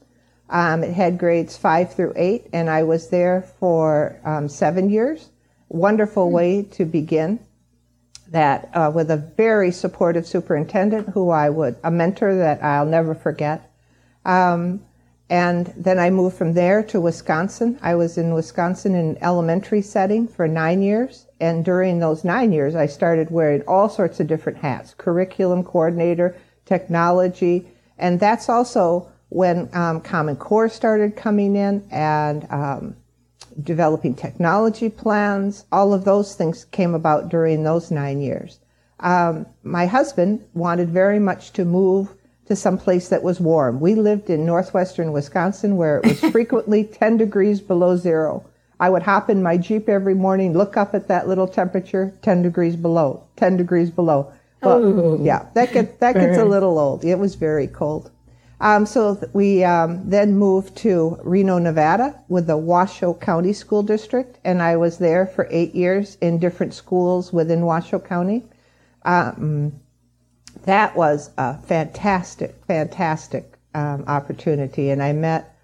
Um, 0.52 0.84
it 0.84 0.94
had 0.94 1.18
grades 1.18 1.58
five 1.58 1.94
through 1.96 2.14
eight, 2.16 2.48
and 2.54 2.70
I 2.70 2.84
was 2.84 3.10
there 3.10 3.42
for 3.60 4.20
um, 4.24 4.48
seven 4.48 4.92
years 4.92 5.30
wonderful 5.72 6.28
hmm. 6.28 6.34
way 6.34 6.64
to 6.64 6.86
begin 6.86 7.40
that 8.30 8.70
uh, 8.74 8.92
with 8.94 9.12
a 9.12 9.18
very 9.18 9.72
supportive 9.72 10.26
superintendent 10.26 11.10
who 11.10 11.30
I 11.30 11.50
would, 11.50 11.76
a 11.84 11.92
mentor 11.92 12.36
that 12.36 12.64
I'll 12.64 12.86
never 12.86 13.14
forget. 13.14 13.72
Um, 14.24 14.82
and 15.30 15.74
then 15.78 16.00
I 16.00 16.10
moved 16.10 16.38
from 16.38 16.54
there 16.54 16.84
to 16.84 17.02
Wisconsin. 17.02 17.78
I 17.82 17.96
was 17.96 18.18
in 18.18 18.34
Wisconsin 18.34 18.96
in 18.96 19.10
an 19.12 19.18
elementary 19.22 19.82
setting 19.82 20.28
for 20.28 20.48
nine 20.48 20.82
years. 20.82 21.26
And 21.40 21.66
during 21.66 22.00
those 22.00 22.24
nine 22.24 22.52
years, 22.52 22.76
I 22.76 22.86
started 22.86 23.32
wearing 23.32 23.64
all 23.64 23.90
sorts 23.90 24.20
of 24.20 24.28
different 24.28 24.60
hats 24.60 24.94
curriculum 24.98 25.64
coordinator, 25.64 26.36
technology. 26.66 27.68
And 27.98 28.20
that's 28.20 28.48
also 28.48 29.11
when 29.32 29.70
um, 29.72 30.02
Common 30.02 30.36
Core 30.36 30.68
started 30.68 31.16
coming 31.16 31.56
in 31.56 31.88
and 31.90 32.46
um, 32.52 32.98
developing 33.64 34.14
technology 34.14 34.90
plans. 34.90 35.66
All 35.72 35.94
of 35.94 36.04
those 36.04 36.36
things 36.36 36.66
came 36.66 36.94
about 36.94 37.30
during 37.30 37.64
those 37.64 37.92
nine 37.92 38.20
years. 38.20 38.60
Um, 39.00 39.46
my 39.64 39.86
husband 39.86 40.46
wanted 40.54 40.90
very 40.90 41.18
much 41.18 41.54
to 41.54 41.64
move 41.64 42.14
to 42.48 42.58
some 42.58 42.78
place 42.78 43.08
that 43.08 43.24
was 43.24 43.40
warm. 43.40 43.80
We 43.80 43.96
lived 43.96 44.30
in 44.30 44.46
northwestern 44.46 45.14
Wisconsin 45.14 45.78
where 45.78 46.00
it 46.00 46.06
was 46.08 46.20
frequently 46.32 46.84
10 46.84 47.16
degrees 47.16 47.62
below 47.62 47.96
zero. 47.96 48.46
I 48.82 48.90
would 48.90 49.04
hop 49.04 49.30
in 49.30 49.42
my 49.42 49.56
Jeep 49.56 49.88
every 49.88 50.14
morning, 50.14 50.52
look 50.52 50.76
up 50.76 50.94
at 50.94 51.08
that 51.08 51.30
little 51.30 51.48
temperature, 51.48 52.14
10 52.22 52.42
degrees 52.42 52.76
below, 52.76 53.24
10 53.38 53.56
degrees 53.56 53.92
below. 53.92 54.34
Well, 54.62 54.84
oh, 54.84 55.24
yeah, 55.24 55.46
that 55.54 55.72
gets, 55.72 55.98
that 56.00 56.16
gets 56.16 56.38
a 56.38 56.44
little 56.44 56.78
old. 56.78 57.06
It 57.06 57.16
was 57.16 57.36
very 57.36 57.68
cold. 57.68 58.12
Um, 58.62 58.86
so 58.86 59.20
we 59.34 59.64
um, 59.64 60.08
then 60.08 60.38
moved 60.38 60.78
to 60.78 61.20
Reno, 61.24 61.58
Nevada 61.58 62.22
with 62.28 62.46
the 62.46 62.58
Washoe 62.58 63.16
County 63.16 63.54
School 63.54 63.82
District, 63.82 64.38
and 64.44 64.62
I 64.62 64.78
was 64.78 65.00
there 65.00 65.26
for 65.26 65.48
eight 65.50 65.74
years 65.74 66.16
in 66.22 66.38
different 66.38 66.76
schools 66.76 67.34
within 67.34 67.66
Washoe 67.66 67.98
County. 67.98 68.46
Um, 69.02 69.82
that 70.66 70.96
was 70.96 71.32
a 71.40 71.58
fantastic, 71.58 72.54
fantastic 72.68 73.58
um, 73.74 74.04
opportunity, 74.06 74.92
and 74.92 75.02
I 75.02 75.14
met 75.14 75.58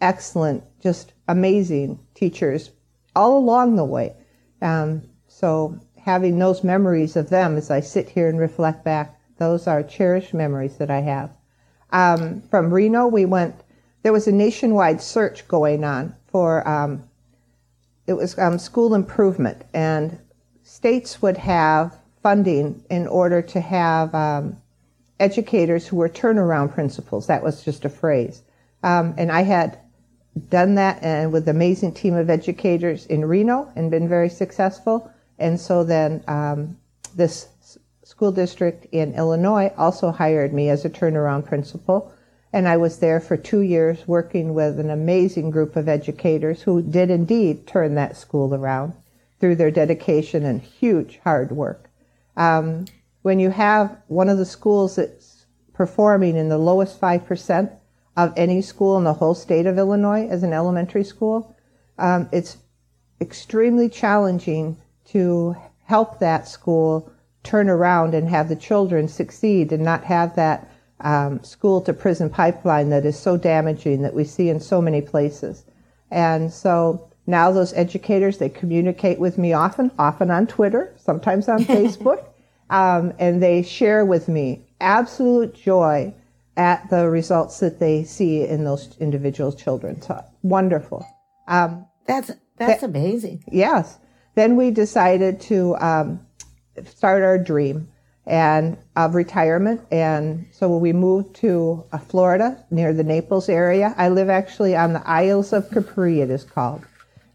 excellent, 0.00 0.62
just 0.80 1.12
amazing 1.26 1.98
teachers 2.14 2.70
all 3.16 3.36
along 3.36 3.74
the 3.74 3.84
way. 3.84 4.14
Um, 4.62 5.02
so 5.26 5.80
having 5.96 6.38
those 6.38 6.62
memories 6.62 7.16
of 7.16 7.30
them 7.30 7.56
as 7.56 7.68
I 7.68 7.80
sit 7.80 8.10
here 8.10 8.28
and 8.28 8.38
reflect 8.38 8.84
back, 8.84 9.18
those 9.38 9.66
are 9.66 9.82
cherished 9.82 10.32
memories 10.32 10.76
that 10.76 10.88
I 10.88 11.00
have. 11.00 11.30
Um, 11.94 12.42
from 12.50 12.74
Reno, 12.74 13.06
we 13.06 13.24
went, 13.24 13.54
there 14.02 14.12
was 14.12 14.26
a 14.26 14.32
nationwide 14.32 15.00
search 15.00 15.48
going 15.48 15.84
on 15.84 16.14
for, 16.26 16.66
um, 16.68 17.04
it 18.06 18.14
was 18.14 18.36
um, 18.36 18.58
school 18.58 18.94
improvement, 18.94 19.62
and 19.72 20.18
states 20.64 21.22
would 21.22 21.38
have 21.38 21.96
funding 22.20 22.82
in 22.90 23.06
order 23.06 23.40
to 23.40 23.60
have 23.60 24.12
um, 24.14 24.56
educators 25.20 25.86
who 25.86 25.96
were 25.96 26.08
turnaround 26.08 26.74
principals. 26.74 27.28
That 27.28 27.44
was 27.44 27.64
just 27.64 27.84
a 27.84 27.88
phrase. 27.88 28.42
Um, 28.82 29.14
and 29.16 29.30
I 29.30 29.42
had 29.42 29.78
done 30.48 30.74
that 30.74 31.00
and 31.00 31.32
with 31.32 31.48
an 31.48 31.54
amazing 31.54 31.94
team 31.94 32.14
of 32.16 32.28
educators 32.28 33.06
in 33.06 33.24
Reno 33.24 33.70
and 33.76 33.90
been 33.90 34.08
very 34.08 34.28
successful. 34.28 35.08
And 35.38 35.60
so 35.60 35.84
then 35.84 36.24
um, 36.26 36.76
this 37.14 37.48
school 38.14 38.30
district 38.30 38.86
in 38.92 39.12
Illinois 39.14 39.72
also 39.76 40.12
hired 40.12 40.52
me 40.52 40.68
as 40.68 40.84
a 40.84 40.90
turnaround 40.90 41.44
principal. 41.44 42.12
And 42.52 42.68
I 42.68 42.76
was 42.76 43.00
there 43.00 43.18
for 43.18 43.36
two 43.36 43.62
years 43.62 44.06
working 44.06 44.54
with 44.54 44.78
an 44.78 44.88
amazing 44.88 45.50
group 45.50 45.74
of 45.74 45.88
educators 45.88 46.62
who 46.62 46.80
did 46.80 47.10
indeed 47.10 47.66
turn 47.66 47.96
that 47.96 48.16
school 48.16 48.54
around 48.54 48.92
through 49.40 49.56
their 49.56 49.72
dedication 49.72 50.44
and 50.44 50.62
huge 50.62 51.18
hard 51.24 51.50
work. 51.50 51.90
Um, 52.36 52.84
when 53.22 53.40
you 53.40 53.50
have 53.50 53.96
one 54.06 54.28
of 54.28 54.38
the 54.38 54.44
schools 54.44 54.94
that's 54.94 55.46
performing 55.72 56.36
in 56.36 56.48
the 56.48 56.58
lowest 56.58 57.00
5% 57.00 57.76
of 58.16 58.32
any 58.36 58.62
school 58.62 58.96
in 58.96 59.02
the 59.02 59.14
whole 59.14 59.34
state 59.34 59.66
of 59.66 59.76
Illinois 59.76 60.28
as 60.28 60.44
an 60.44 60.52
elementary 60.52 61.02
school. 61.02 61.56
Um, 61.98 62.28
it's 62.30 62.58
extremely 63.20 63.88
challenging 63.88 64.76
to 65.06 65.56
help 65.86 66.20
that 66.20 66.46
school 66.46 67.10
turn 67.44 67.68
around 67.68 68.14
and 68.14 68.28
have 68.28 68.48
the 68.48 68.56
children 68.56 69.06
succeed 69.06 69.70
and 69.70 69.84
not 69.84 70.02
have 70.02 70.34
that 70.34 70.68
um, 71.00 71.42
school 71.44 71.80
to 71.82 71.92
prison 71.92 72.30
pipeline 72.30 72.88
that 72.90 73.04
is 73.04 73.18
so 73.18 73.36
damaging 73.36 74.02
that 74.02 74.14
we 74.14 74.24
see 74.24 74.48
in 74.48 74.58
so 74.58 74.80
many 74.80 75.00
places. 75.00 75.64
And 76.10 76.52
so 76.52 77.08
now 77.26 77.52
those 77.52 77.72
educators, 77.74 78.38
they 78.38 78.48
communicate 78.48 79.18
with 79.18 79.38
me 79.38 79.52
often, 79.52 79.90
often 79.98 80.30
on 80.30 80.46
Twitter, 80.46 80.92
sometimes 80.96 81.48
on 81.48 81.58
Facebook, 81.64 82.24
um, 82.70 83.12
and 83.18 83.42
they 83.42 83.62
share 83.62 84.04
with 84.04 84.28
me 84.28 84.66
absolute 84.80 85.54
joy 85.54 86.12
at 86.56 86.88
the 86.88 87.08
results 87.08 87.60
that 87.60 87.80
they 87.80 88.04
see 88.04 88.46
in 88.46 88.64
those 88.64 88.96
individual 88.98 89.52
children. 89.52 90.00
So 90.00 90.24
wonderful. 90.42 91.06
Um, 91.48 91.86
that's 92.06 92.30
that's 92.56 92.80
th- 92.80 92.82
amazing. 92.82 93.44
Yes. 93.50 93.98
Then 94.34 94.56
we 94.56 94.70
decided 94.70 95.40
to 95.42 95.76
um, 95.76 96.26
start 96.84 97.22
our 97.22 97.38
dream 97.38 97.88
and 98.26 98.78
of 98.96 99.14
retirement. 99.14 99.82
And 99.90 100.46
so 100.50 100.76
we 100.76 100.92
moved 100.92 101.36
to 101.36 101.84
uh, 101.92 101.98
Florida 101.98 102.64
near 102.70 102.92
the 102.92 103.04
Naples 103.04 103.48
area. 103.48 103.94
I 103.96 104.08
live 104.08 104.30
actually 104.30 104.74
on 104.74 104.92
the 104.94 105.06
Isles 105.08 105.52
of 105.52 105.70
Capri, 105.70 106.20
it 106.20 106.30
is 106.30 106.44
called. 106.44 106.84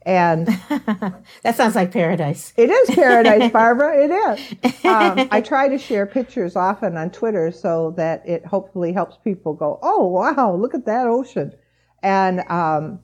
And 0.04 0.48
that 1.44 1.56
sounds 1.56 1.76
like 1.76 1.92
paradise. 1.92 2.54
It 2.58 2.70
is 2.70 2.96
paradise, 2.96 3.52
Barbara. 3.54 4.06
It 4.06 4.12
is. 4.12 4.86
Um, 4.86 5.28
I 5.30 5.42
try 5.42 5.68
to 5.68 5.78
share 5.78 6.06
pictures 6.06 6.56
often 6.56 6.98
on 6.98 7.12
Twitter 7.12 7.52
so 7.52 7.92
that 7.98 8.28
it 8.28 8.46
hopefully 8.46 8.94
helps 8.94 9.18
people 9.18 9.54
go, 9.54 9.78
oh, 9.84 10.08
wow, 10.08 10.56
look 10.56 10.74
at 10.74 10.86
that 10.86 11.06
ocean. 11.06 11.54
And 12.02 12.40
um, 12.50 13.02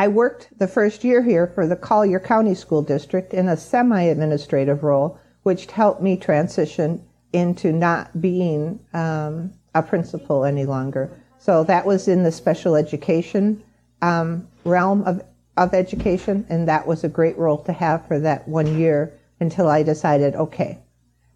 I 0.00 0.08
worked 0.08 0.58
the 0.58 0.66
first 0.66 1.04
year 1.04 1.22
here 1.22 1.46
for 1.46 1.66
the 1.66 1.76
Collier 1.76 2.20
County 2.20 2.54
School 2.54 2.80
District 2.80 3.34
in 3.34 3.50
a 3.50 3.56
semi 3.58 4.04
administrative 4.04 4.82
role 4.82 5.18
which 5.42 5.66
helped 5.66 6.00
me 6.00 6.16
transition 6.16 7.04
into 7.34 7.70
not 7.70 8.18
being 8.18 8.80
um, 8.94 9.52
a 9.74 9.82
principal 9.82 10.46
any 10.46 10.64
longer. 10.64 11.10
So 11.38 11.64
that 11.64 11.84
was 11.84 12.08
in 12.08 12.22
the 12.22 12.32
special 12.32 12.76
education 12.76 13.62
um, 14.00 14.48
realm 14.64 15.02
of, 15.02 15.20
of 15.58 15.74
education, 15.74 16.46
and 16.48 16.66
that 16.66 16.86
was 16.86 17.04
a 17.04 17.08
great 17.10 17.36
role 17.36 17.62
to 17.64 17.72
have 17.74 18.08
for 18.08 18.18
that 18.20 18.48
one 18.48 18.78
year 18.78 19.12
until 19.38 19.68
I 19.68 19.82
decided, 19.82 20.34
okay, 20.34 20.78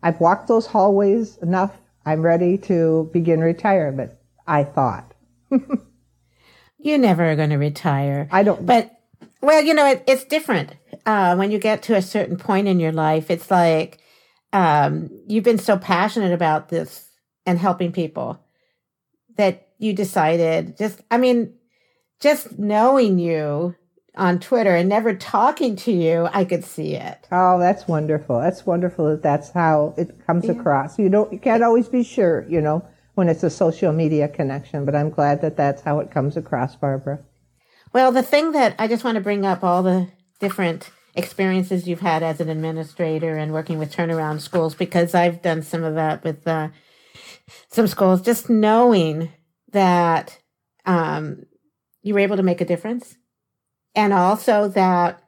I've 0.02 0.20
walked 0.20 0.48
those 0.48 0.64
hallways 0.64 1.36
enough. 1.42 1.76
I'm 2.06 2.22
ready 2.22 2.56
to 2.72 3.10
begin 3.12 3.40
retirement. 3.40 4.12
I 4.46 4.64
thought. 4.64 5.12
You're 6.84 6.98
never 6.98 7.34
going 7.34 7.48
to 7.48 7.56
retire. 7.56 8.28
I 8.30 8.42
don't. 8.42 8.64
But 8.64 8.94
well, 9.40 9.62
you 9.62 9.72
know, 9.72 9.86
it, 9.86 10.04
it's 10.06 10.24
different. 10.24 10.74
Uh, 11.06 11.34
when 11.34 11.50
you 11.50 11.58
get 11.58 11.82
to 11.84 11.96
a 11.96 12.02
certain 12.02 12.36
point 12.36 12.68
in 12.68 12.78
your 12.78 12.92
life, 12.92 13.30
it's 13.30 13.50
like 13.50 13.98
um, 14.52 15.08
you've 15.26 15.44
been 15.44 15.58
so 15.58 15.78
passionate 15.78 16.34
about 16.34 16.68
this 16.68 17.08
and 17.46 17.58
helping 17.58 17.90
people 17.90 18.38
that 19.36 19.68
you 19.78 19.94
decided 19.94 20.76
just, 20.76 21.00
I 21.10 21.16
mean, 21.16 21.54
just 22.20 22.58
knowing 22.58 23.18
you 23.18 23.74
on 24.14 24.38
Twitter 24.38 24.74
and 24.74 24.88
never 24.88 25.14
talking 25.14 25.76
to 25.76 25.92
you, 25.92 26.28
I 26.32 26.44
could 26.44 26.64
see 26.64 26.96
it. 26.96 27.26
Oh, 27.32 27.58
that's 27.58 27.88
wonderful. 27.88 28.40
That's 28.40 28.66
wonderful 28.66 29.10
that 29.10 29.22
that's 29.22 29.50
how 29.50 29.94
it 29.96 30.24
comes 30.26 30.44
yeah. 30.44 30.52
across. 30.52 30.98
You 30.98 31.08
don't, 31.08 31.32
you 31.32 31.38
can't 31.38 31.64
always 31.64 31.88
be 31.88 32.02
sure, 32.02 32.46
you 32.46 32.60
know, 32.60 32.86
when 33.14 33.28
it's 33.28 33.42
a 33.42 33.50
social 33.50 33.92
media 33.92 34.28
connection, 34.28 34.84
but 34.84 34.94
I'm 34.94 35.10
glad 35.10 35.40
that 35.42 35.56
that's 35.56 35.82
how 35.82 36.00
it 36.00 36.10
comes 36.10 36.36
across, 36.36 36.74
Barbara. 36.76 37.20
Well, 37.92 38.10
the 38.10 38.22
thing 38.22 38.52
that 38.52 38.74
I 38.78 38.88
just 38.88 39.04
want 39.04 39.16
to 39.16 39.20
bring 39.20 39.46
up 39.46 39.62
all 39.62 39.82
the 39.82 40.08
different 40.40 40.90
experiences 41.14 41.86
you've 41.86 42.00
had 42.00 42.22
as 42.22 42.40
an 42.40 42.48
administrator 42.48 43.36
and 43.36 43.52
working 43.52 43.78
with 43.78 43.94
turnaround 43.94 44.40
schools 44.40 44.74
because 44.74 45.14
I've 45.14 45.42
done 45.42 45.62
some 45.62 45.84
of 45.84 45.94
that 45.94 46.24
with 46.24 46.46
uh, 46.46 46.68
some 47.68 47.86
schools. 47.86 48.20
Just 48.20 48.50
knowing 48.50 49.32
that 49.70 50.38
um, 50.86 51.44
you 52.02 52.14
were 52.14 52.20
able 52.20 52.36
to 52.36 52.42
make 52.42 52.60
a 52.60 52.64
difference, 52.64 53.16
and 53.94 54.12
also 54.12 54.68
that 54.68 55.22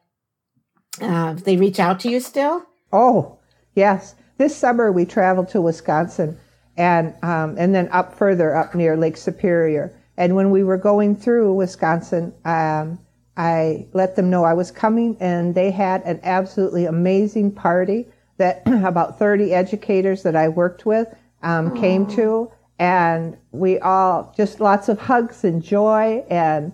uh, 1.01 1.35
they 1.35 1.57
reach 1.57 1.79
out 1.79 2.01
to 2.01 2.11
you 2.11 2.21
still. 2.21 2.67
Oh 2.93 3.39
yes, 3.75 4.17
this 4.39 4.57
summer 4.57 4.91
we 4.91 5.05
traveled 5.05 5.49
to 5.51 5.61
Wisconsin, 5.61 6.39
and 6.77 7.15
um, 7.23 7.57
and 7.59 7.75
then 7.75 7.89
up 7.91 8.15
further 8.15 8.55
up 8.55 8.75
near 8.75 8.97
Lake 8.97 9.17
Superior 9.17 9.95
and 10.17 10.35
when 10.35 10.51
we 10.51 10.65
were 10.65 10.79
going 10.79 11.15
through 11.15 11.53
Wisconsin, 11.55 12.33
um, 12.45 12.99
I 13.37 13.87
let 13.93 14.17
them 14.17 14.31
know 14.31 14.45
I 14.45 14.55
was 14.55 14.71
coming, 14.71 15.17
and 15.21 15.55
they 15.55 15.71
had 15.71 16.03
an 16.03 16.21
absolutely 16.23 16.87
amazing 16.87 17.53
party 17.53 18.07
that 18.39 18.63
about 18.67 19.19
30 19.19 19.53
educators 19.53 20.23
that 20.23 20.35
I 20.35 20.49
worked 20.49 20.87
with 20.87 21.15
um, 21.43 21.77
came 21.77 22.07
to. 22.09 22.51
And 22.79 23.37
we 23.53 23.79
all 23.79 24.35
just 24.37 24.61
lots 24.61 24.89
of 24.89 24.99
hugs 24.99 25.45
and 25.45 25.63
joy 25.63 26.25
and 26.29 26.73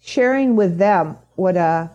sharing 0.00 0.56
with 0.56 0.78
them 0.78 1.18
what 1.34 1.56
a 1.56 1.90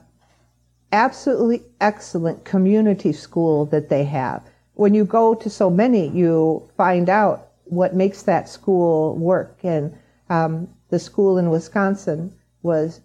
absolutely 0.92 1.64
excellent 1.80 2.44
community 2.46 3.14
school 3.14 3.66
that 3.68 3.90
they 3.90 4.04
have. 4.06 4.42
When 4.78 4.94
you 4.94 5.06
go 5.06 5.34
to 5.34 5.50
so 5.50 5.70
many, 5.70 6.08
you 6.10 6.70
find 6.78 7.10
out 7.10 7.48
what 7.66 7.96
makes 7.96 8.22
that 8.24 8.48
school 8.48 9.16
work. 9.16 9.58
And 9.64 9.98
um, 10.30 10.68
the 10.90 11.00
school 11.00 11.40
in 11.40 11.50
Wisconsin 11.50 12.34
was 12.62 13.02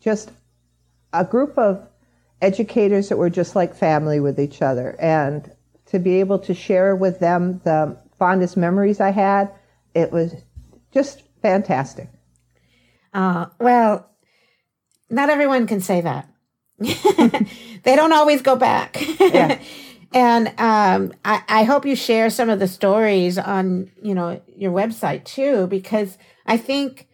just 0.00 0.30
a 1.12 1.24
group 1.24 1.58
of 1.58 1.86
educators 2.40 3.08
that 3.08 3.16
were 3.16 3.30
just 3.30 3.56
like 3.56 3.74
family 3.74 4.20
with 4.20 4.38
each 4.38 4.62
other. 4.62 4.96
And 5.00 5.50
to 5.86 5.98
be 5.98 6.20
able 6.20 6.38
to 6.38 6.54
share 6.54 6.94
with 6.94 7.18
them 7.18 7.60
the 7.64 7.98
fondest 8.16 8.56
memories 8.56 9.00
I 9.00 9.10
had, 9.10 9.52
it 9.94 10.12
was 10.12 10.34
just 10.92 11.22
fantastic. 11.42 12.08
Uh, 13.12 13.46
well, 13.58 14.08
not 15.10 15.30
everyone 15.30 15.66
can 15.66 15.80
say 15.80 16.00
that. 16.00 16.28
they 16.78 17.96
don't 17.96 18.12
always 18.12 18.40
go 18.40 18.54
back. 18.54 18.96
Yeah. 19.18 19.60
and 20.12 20.48
um, 20.58 21.12
I, 21.24 21.42
I 21.48 21.64
hope 21.64 21.86
you 21.86 21.96
share 21.96 22.30
some 22.30 22.50
of 22.50 22.58
the 22.58 22.68
stories 22.68 23.38
on, 23.38 23.90
you 24.02 24.14
know, 24.14 24.40
your 24.56 24.72
website 24.72 25.24
too, 25.24 25.66
because– 25.66 26.18
I 26.46 26.56
think 26.56 27.08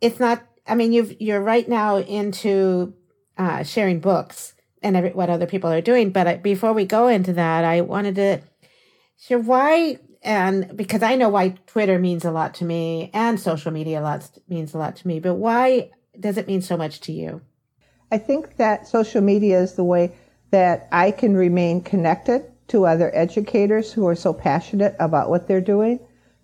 it's 0.00 0.20
not, 0.20 0.44
I 0.66 0.74
mean, 0.74 0.92
you've, 0.92 1.20
you're 1.20 1.40
right 1.40 1.68
now 1.68 1.96
into 1.98 2.94
uh, 3.38 3.62
sharing 3.62 4.00
books 4.00 4.54
and 4.82 4.96
every, 4.96 5.10
what 5.10 5.30
other 5.30 5.46
people 5.46 5.70
are 5.72 5.80
doing. 5.80 6.10
But 6.10 6.42
before 6.42 6.72
we 6.72 6.84
go 6.84 7.08
into 7.08 7.32
that, 7.34 7.64
I 7.64 7.80
wanted 7.80 8.16
to 8.16 8.40
share 9.18 9.38
why, 9.38 9.98
and 10.22 10.76
because 10.76 11.02
I 11.02 11.16
know 11.16 11.28
why 11.28 11.54
Twitter 11.66 11.98
means 11.98 12.24
a 12.24 12.30
lot 12.30 12.54
to 12.54 12.64
me 12.64 13.10
and 13.14 13.40
social 13.40 13.72
media 13.72 14.00
a 14.00 14.02
lot 14.02 14.38
means 14.48 14.74
a 14.74 14.78
lot 14.78 14.96
to 14.96 15.08
me, 15.08 15.20
but 15.20 15.34
why 15.34 15.90
does 16.18 16.36
it 16.36 16.46
mean 16.46 16.62
so 16.62 16.76
much 16.76 17.00
to 17.00 17.12
you? 17.12 17.40
I 18.10 18.18
think 18.18 18.56
that 18.56 18.86
social 18.86 19.22
media 19.22 19.60
is 19.60 19.74
the 19.74 19.84
way 19.84 20.12
that 20.52 20.86
I 20.92 21.10
can 21.10 21.36
remain 21.36 21.80
connected 21.80 22.44
to 22.68 22.86
other 22.86 23.10
educators 23.14 23.92
who 23.92 24.06
are 24.06 24.14
so 24.14 24.32
passionate 24.32 24.94
about 25.00 25.28
what 25.28 25.48
they're 25.48 25.60
doing 25.60 25.98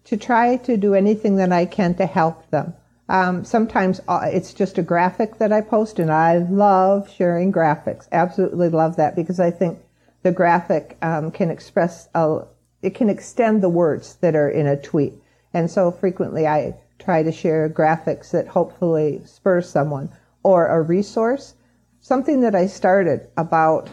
to 0.04 0.16
try 0.16 0.56
to 0.56 0.76
do 0.76 0.94
anything 0.94 1.36
that 1.36 1.52
I 1.52 1.66
can 1.66 1.94
to 1.94 2.06
help 2.06 2.50
them. 2.50 2.74
Um, 3.10 3.44
sometimes 3.44 4.00
uh, 4.08 4.22
it's 4.24 4.52
just 4.52 4.78
a 4.78 4.82
graphic 4.82 5.38
that 5.38 5.52
I 5.52 5.60
post, 5.60 5.98
and 5.98 6.10
I 6.10 6.38
love 6.38 7.10
sharing 7.10 7.52
graphics. 7.52 8.08
Absolutely 8.10 8.70
love 8.70 8.96
that 8.96 9.14
because 9.14 9.38
I 9.40 9.50
think 9.50 9.78
the 10.22 10.32
graphic 10.32 10.96
um, 11.02 11.30
can 11.30 11.50
express, 11.50 12.08
a, 12.14 12.40
it 12.82 12.94
can 12.94 13.08
extend 13.08 13.62
the 13.62 13.68
words 13.68 14.16
that 14.16 14.34
are 14.34 14.50
in 14.50 14.66
a 14.66 14.80
tweet. 14.80 15.14
And 15.54 15.70
so 15.70 15.90
frequently 15.90 16.46
I 16.46 16.74
try 16.98 17.22
to 17.22 17.32
share 17.32 17.68
graphics 17.68 18.30
that 18.32 18.48
hopefully 18.48 19.22
spur 19.24 19.60
someone 19.62 20.10
or 20.42 20.66
a 20.66 20.82
resource. 20.82 21.54
Something 22.00 22.40
that 22.40 22.54
I 22.54 22.66
started 22.66 23.28
about 23.37 23.88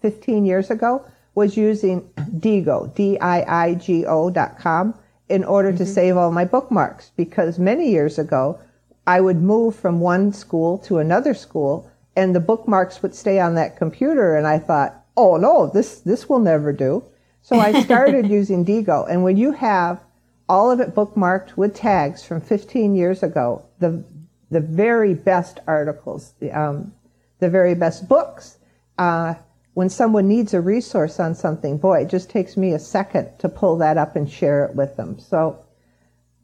15 0.00 0.44
years 0.44 0.70
ago 0.70 1.04
was 1.34 1.56
using 1.56 2.08
Diigo, 2.38 2.94
D-I-I-G-O 2.94 4.30
dot 4.30 4.58
com 4.58 4.94
in 5.28 5.44
order 5.44 5.70
mm-hmm. 5.70 5.78
to 5.78 5.86
save 5.86 6.16
all 6.16 6.30
my 6.30 6.44
bookmarks 6.44 7.10
because 7.16 7.58
many 7.58 7.90
years 7.90 8.18
ago 8.18 8.58
I 9.06 9.20
would 9.20 9.42
move 9.42 9.74
from 9.74 10.00
one 10.00 10.32
school 10.32 10.78
to 10.78 10.98
another 10.98 11.34
school 11.34 11.90
and 12.16 12.34
the 12.34 12.40
bookmarks 12.40 13.02
would 13.02 13.14
stay 13.14 13.40
on 13.40 13.54
that 13.54 13.76
computer 13.76 14.36
and 14.36 14.46
I 14.46 14.58
thought, 14.58 15.04
"Oh 15.16 15.36
no, 15.36 15.66
this 15.66 16.00
this 16.00 16.28
will 16.28 16.38
never 16.38 16.72
do." 16.72 17.04
So 17.42 17.58
I 17.58 17.82
started 17.82 18.28
using 18.40 18.64
Diigo 18.64 19.06
and 19.10 19.24
when 19.24 19.36
you 19.36 19.52
have 19.52 20.00
all 20.48 20.70
of 20.70 20.80
it 20.80 20.94
bookmarked 20.94 21.56
with 21.56 21.74
tags 21.74 22.24
from 22.24 22.40
15 22.40 22.94
years 22.94 23.22
ago, 23.22 23.64
the 23.78 24.04
the 24.50 24.60
very 24.60 25.14
best 25.14 25.60
articles, 25.66 26.34
um, 26.52 26.92
the 27.40 27.50
very 27.50 27.74
best 27.74 28.08
books, 28.08 28.58
uh, 28.98 29.34
when 29.74 29.88
someone 29.88 30.28
needs 30.28 30.54
a 30.54 30.60
resource 30.60 31.18
on 31.18 31.34
something, 31.34 31.78
boy, 31.78 32.02
it 32.02 32.08
just 32.08 32.30
takes 32.30 32.56
me 32.56 32.72
a 32.72 32.78
second 32.78 33.28
to 33.40 33.48
pull 33.48 33.76
that 33.78 33.98
up 33.98 34.14
and 34.16 34.30
share 34.30 34.64
it 34.64 34.74
with 34.76 34.96
them. 34.96 35.18
So 35.18 35.64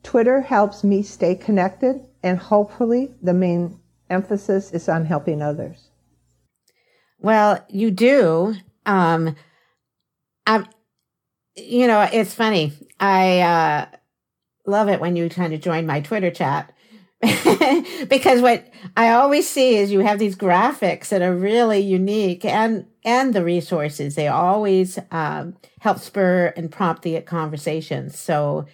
Twitter 0.02 0.40
helps 0.40 0.82
me 0.82 1.02
stay 1.02 1.34
connected, 1.36 2.04
and 2.22 2.38
hopefully 2.38 3.14
the 3.22 3.34
main 3.34 3.78
emphasis 4.08 4.72
is 4.72 4.88
on 4.88 5.04
helping 5.04 5.42
others. 5.42 5.90
Well, 7.20 7.64
you 7.68 7.90
do. 7.90 8.54
Um, 8.84 9.36
I'm, 10.46 10.66
you 11.54 11.86
know, 11.86 12.08
it's 12.12 12.34
funny. 12.34 12.72
I 12.98 13.40
uh, 13.40 13.86
love 14.66 14.88
it 14.88 15.00
when 15.00 15.14
you 15.16 15.28
kind 15.28 15.54
of 15.54 15.60
join 15.60 15.86
my 15.86 16.00
Twitter 16.00 16.30
chat 16.30 16.74
because 18.08 18.40
what 18.40 18.66
I 18.96 19.10
always 19.10 19.48
see 19.48 19.76
is 19.76 19.92
you 19.92 20.00
have 20.00 20.18
these 20.18 20.36
graphics 20.36 21.10
that 21.10 21.20
are 21.20 21.34
really 21.34 21.80
unique 21.80 22.44
and 22.44 22.86
and 23.04 23.34
the 23.34 23.44
resources 23.44 24.14
they 24.14 24.28
always 24.28 24.98
um, 25.10 25.56
help 25.80 25.98
spur 25.98 26.52
and 26.56 26.70
prompt 26.70 27.02
the 27.02 27.20
conversations. 27.20 28.18
So 28.18 28.66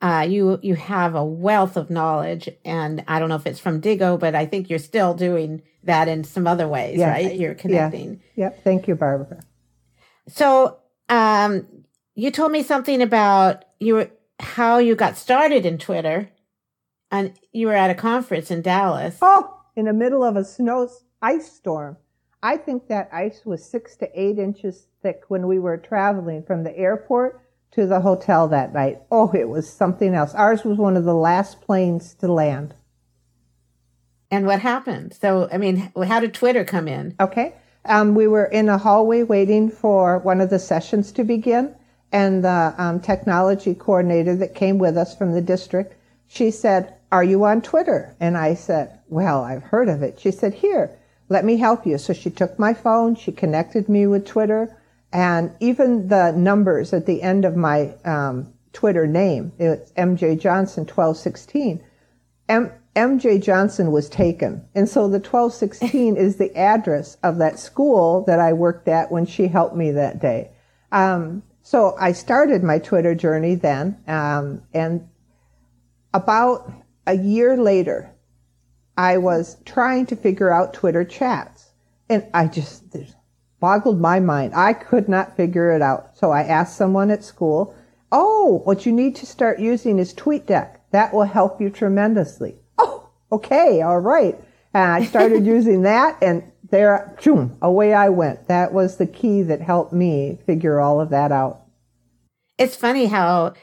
uh, 0.00 0.26
you 0.28 0.58
you 0.62 0.74
have 0.74 1.14
a 1.14 1.24
wealth 1.24 1.76
of 1.76 1.90
knowledge, 1.90 2.48
and 2.64 3.04
I 3.06 3.20
don't 3.20 3.28
know 3.28 3.36
if 3.36 3.46
it's 3.46 3.60
from 3.60 3.80
Diigo, 3.80 4.18
but 4.18 4.34
I 4.34 4.46
think 4.46 4.68
you're 4.68 4.80
still 4.80 5.14
doing 5.14 5.62
that 5.84 6.08
in 6.08 6.24
some 6.24 6.48
other 6.48 6.66
ways, 6.66 6.98
yeah. 6.98 7.10
right? 7.10 7.36
You're 7.36 7.54
connecting. 7.54 8.20
Yeah. 8.34 8.46
Yep. 8.46 8.64
Thank 8.64 8.88
you, 8.88 8.96
Barbara. 8.96 9.42
So 10.26 10.78
um, 11.08 11.66
you 12.16 12.32
told 12.32 12.50
me 12.50 12.64
something 12.64 13.00
about 13.00 13.64
you 13.78 14.10
how 14.40 14.78
you 14.78 14.96
got 14.96 15.16
started 15.16 15.64
in 15.64 15.78
Twitter, 15.78 16.28
and 17.12 17.32
you 17.52 17.68
were 17.68 17.74
at 17.74 17.90
a 17.90 17.94
conference 17.94 18.50
in 18.50 18.62
Dallas. 18.62 19.18
Oh, 19.22 19.60
in 19.76 19.84
the 19.84 19.92
middle 19.92 20.24
of 20.24 20.34
a 20.34 20.44
snow 20.44 20.88
ice 21.20 21.50
storm. 21.50 21.96
I 22.42 22.56
think 22.56 22.88
that 22.88 23.08
ice 23.12 23.42
was 23.44 23.64
six 23.64 23.94
to 23.96 24.20
eight 24.20 24.38
inches 24.38 24.88
thick 25.02 25.22
when 25.28 25.46
we 25.46 25.58
were 25.60 25.76
traveling 25.76 26.42
from 26.42 26.64
the 26.64 26.76
airport 26.76 27.40
to 27.72 27.86
the 27.86 28.00
hotel 28.00 28.48
that 28.48 28.72
night. 28.72 29.00
Oh, 29.10 29.30
it 29.32 29.48
was 29.48 29.72
something 29.72 30.14
else. 30.14 30.34
Ours 30.34 30.64
was 30.64 30.78
one 30.78 30.96
of 30.96 31.04
the 31.04 31.14
last 31.14 31.60
planes 31.60 32.14
to 32.14 32.30
land. 32.30 32.74
And 34.30 34.46
what 34.46 34.60
happened? 34.60 35.14
So, 35.14 35.48
I 35.52 35.58
mean, 35.58 35.92
how 36.06 36.20
did 36.20 36.34
Twitter 36.34 36.64
come 36.64 36.88
in? 36.88 37.14
Okay. 37.20 37.54
Um, 37.84 38.14
we 38.14 38.26
were 38.26 38.44
in 38.46 38.68
a 38.68 38.78
hallway 38.78 39.22
waiting 39.22 39.70
for 39.70 40.18
one 40.18 40.40
of 40.40 40.50
the 40.50 40.58
sessions 40.58 41.12
to 41.12 41.24
begin, 41.24 41.74
and 42.12 42.44
the 42.44 42.74
um, 42.78 43.00
technology 43.00 43.74
coordinator 43.74 44.36
that 44.36 44.54
came 44.54 44.78
with 44.78 44.96
us 44.96 45.16
from 45.16 45.32
the 45.32 45.40
district, 45.40 45.96
she 46.28 46.50
said, 46.50 46.94
"Are 47.12 47.22
you 47.22 47.44
on 47.44 47.62
Twitter?" 47.62 48.16
And 48.18 48.36
I 48.36 48.54
said, 48.54 48.98
"Well, 49.08 49.44
I've 49.44 49.62
heard 49.62 49.88
of 49.88 50.02
it." 50.02 50.18
She 50.18 50.32
said, 50.32 50.54
"Here, 50.54 50.90
let 51.28 51.44
me 51.44 51.58
help 51.58 51.86
you." 51.86 51.96
So 51.98 52.12
she 52.12 52.30
took 52.30 52.58
my 52.58 52.74
phone, 52.74 53.14
she 53.14 53.30
connected 53.30 53.88
me 53.88 54.08
with 54.08 54.26
Twitter, 54.26 54.76
and 55.12 55.52
even 55.60 56.08
the 56.08 56.32
numbers 56.32 56.92
at 56.92 57.06
the 57.06 57.22
end 57.22 57.44
of 57.44 57.54
my 57.54 57.94
um, 58.04 58.52
Twitter 58.72 59.06
name, 59.06 59.52
it's 59.58 59.92
MJ 59.92 60.38
Johnson 60.38 60.84
1216. 60.84 61.82
M- 62.48 62.72
MJ 62.96 63.42
Johnson 63.42 63.92
was 63.92 64.08
taken. 64.08 64.64
And 64.74 64.88
so 64.88 65.02
the 65.02 65.18
1216 65.18 66.16
is 66.16 66.36
the 66.36 66.54
address 66.56 67.16
of 67.22 67.38
that 67.38 67.58
school 67.58 68.24
that 68.26 68.40
I 68.40 68.52
worked 68.52 68.88
at 68.88 69.10
when 69.10 69.26
she 69.26 69.48
helped 69.48 69.76
me 69.76 69.90
that 69.92 70.20
day. 70.20 70.50
Um, 70.90 71.42
so 71.62 71.94
I 71.98 72.12
started 72.12 72.62
my 72.62 72.78
Twitter 72.78 73.14
journey 73.14 73.54
then. 73.54 73.98
Um, 74.06 74.62
and 74.74 75.08
about 76.12 76.70
a 77.06 77.16
year 77.16 77.56
later, 77.56 78.14
I 78.96 79.18
was 79.18 79.56
trying 79.64 80.06
to 80.06 80.16
figure 80.16 80.52
out 80.52 80.74
Twitter 80.74 81.04
chats. 81.04 81.70
And 82.08 82.26
I 82.34 82.46
just, 82.46 82.82
boggled 83.62 84.00
my 84.00 84.18
mind. 84.18 84.52
I 84.56 84.72
could 84.72 85.08
not 85.08 85.36
figure 85.36 85.70
it 85.70 85.80
out. 85.80 86.18
So 86.18 86.32
I 86.32 86.42
asked 86.42 86.76
someone 86.76 87.10
at 87.12 87.22
school, 87.22 87.74
Oh, 88.10 88.60
what 88.64 88.84
you 88.84 88.92
need 88.92 89.14
to 89.16 89.24
start 89.24 89.60
using 89.60 89.98
is 89.98 90.12
TweetDeck. 90.12 90.78
That 90.90 91.14
will 91.14 91.22
help 91.22 91.60
you 91.60 91.70
tremendously. 91.70 92.58
Oh, 92.76 93.08
okay, 93.30 93.80
all 93.80 94.00
right. 94.00 94.38
And 94.74 94.90
I 94.90 95.04
started 95.04 95.46
using 95.56 95.82
that 95.82 96.18
and 96.20 96.42
there, 96.70 97.16
boom, 97.22 97.56
away 97.62 97.94
I 97.94 98.08
went. 98.08 98.48
That 98.48 98.72
was 98.72 98.96
the 98.96 99.06
key 99.06 99.42
that 99.42 99.60
helped 99.60 99.92
me 99.92 100.40
figure 100.44 100.80
all 100.80 101.00
of 101.00 101.10
that 101.10 101.30
out. 101.30 101.62
It's 102.58 102.76
funny 102.76 103.06
how, 103.06 103.54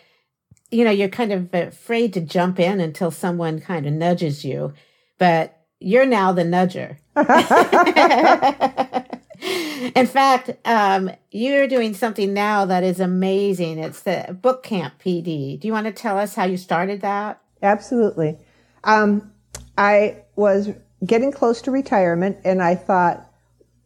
you 0.72 0.84
know, 0.84 0.92
you're 0.92 1.10
kind 1.10 1.32
of 1.32 1.54
afraid 1.54 2.14
to 2.14 2.22
jump 2.22 2.60
in 2.60 2.80
until 2.80 3.12
someone 3.12 3.60
kind 3.60 3.86
of 3.86 3.94
nudges 3.94 4.46
you, 4.46 4.74
but 5.18 5.60
you're 5.80 6.06
now 6.06 6.32
the 6.32 6.44
nudger. 6.44 6.98
In 9.96 10.08
fact, 10.08 10.52
um, 10.66 11.12
you're 11.32 11.68
doing 11.68 11.94
something 11.94 12.34
now 12.34 12.66
that 12.66 12.84
is 12.84 13.00
amazing. 13.00 13.80
It's 13.80 14.02
the 14.02 14.38
Book 14.42 14.64
Camp 14.64 14.96
PD. 15.04 15.60
Do 15.60 15.68
you 15.68 15.74
want 15.74 15.86
to 15.86 15.94
tell 15.94 16.18
us 16.18 16.36
how 16.36 16.44
you 16.44 16.58
started 16.58 17.02
that? 17.02 17.42
Absolutely. 17.62 18.38
Um, 18.84 19.32
I 19.78 20.24
was 20.36 20.70
getting 21.06 21.32
close 21.32 21.62
to 21.64 21.72
retirement 21.72 22.38
and 22.44 22.62
I 22.62 22.76
thought 22.76 23.32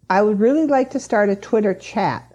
I 0.10 0.22
would 0.22 0.40
really 0.40 0.66
like 0.66 0.92
to 0.92 1.00
start 1.00 1.30
a 1.30 1.36
Twitter 1.36 1.74
chat. 1.74 2.33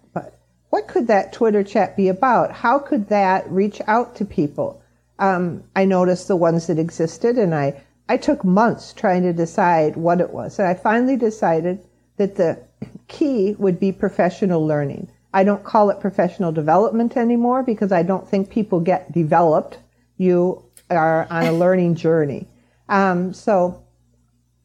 What 0.71 0.87
could 0.87 1.07
that 1.07 1.33
Twitter 1.33 1.63
chat 1.63 1.97
be 1.97 2.09
about? 2.09 2.53
How 2.53 2.79
could 2.79 3.09
that 3.09 3.51
reach 3.51 3.81
out 3.87 4.17
to 4.17 4.25
people? 4.25 4.83
Um, 5.19 5.65
I 5.75 5.85
noticed 5.85 6.29
the 6.29 6.37
ones 6.37 6.67
that 6.67 6.79
existed 6.79 7.39
and 7.39 7.55
I, 7.55 7.83
I 8.09 8.17
took 8.17 8.45
months 8.45 8.93
trying 8.93 9.23
to 9.23 9.33
decide 9.33 9.97
what 9.97 10.21
it 10.21 10.31
was. 10.31 10.59
And 10.59 10.69
I 10.69 10.75
finally 10.75 11.17
decided 11.17 11.85
that 12.17 12.37
the 12.37 12.59
key 13.09 13.55
would 13.59 13.81
be 13.81 13.93
professional 13.93 14.65
learning. 14.67 15.09
I 15.33 15.45
don't 15.45 15.65
call 15.65 15.91
it 15.91 16.01
professional 16.01 16.53
development 16.53 17.17
anymore 17.17 17.63
because 17.63 17.93
I 17.93 18.03
don't 18.03 18.29
think 18.29 18.51
people 18.51 18.81
get 18.81 19.13
developed. 19.13 19.79
You 20.17 20.65
are 20.91 21.27
on 21.31 21.45
a 21.45 21.53
learning 21.53 21.97
journey. 21.97 22.47
Um, 22.89 23.35
so, 23.35 23.83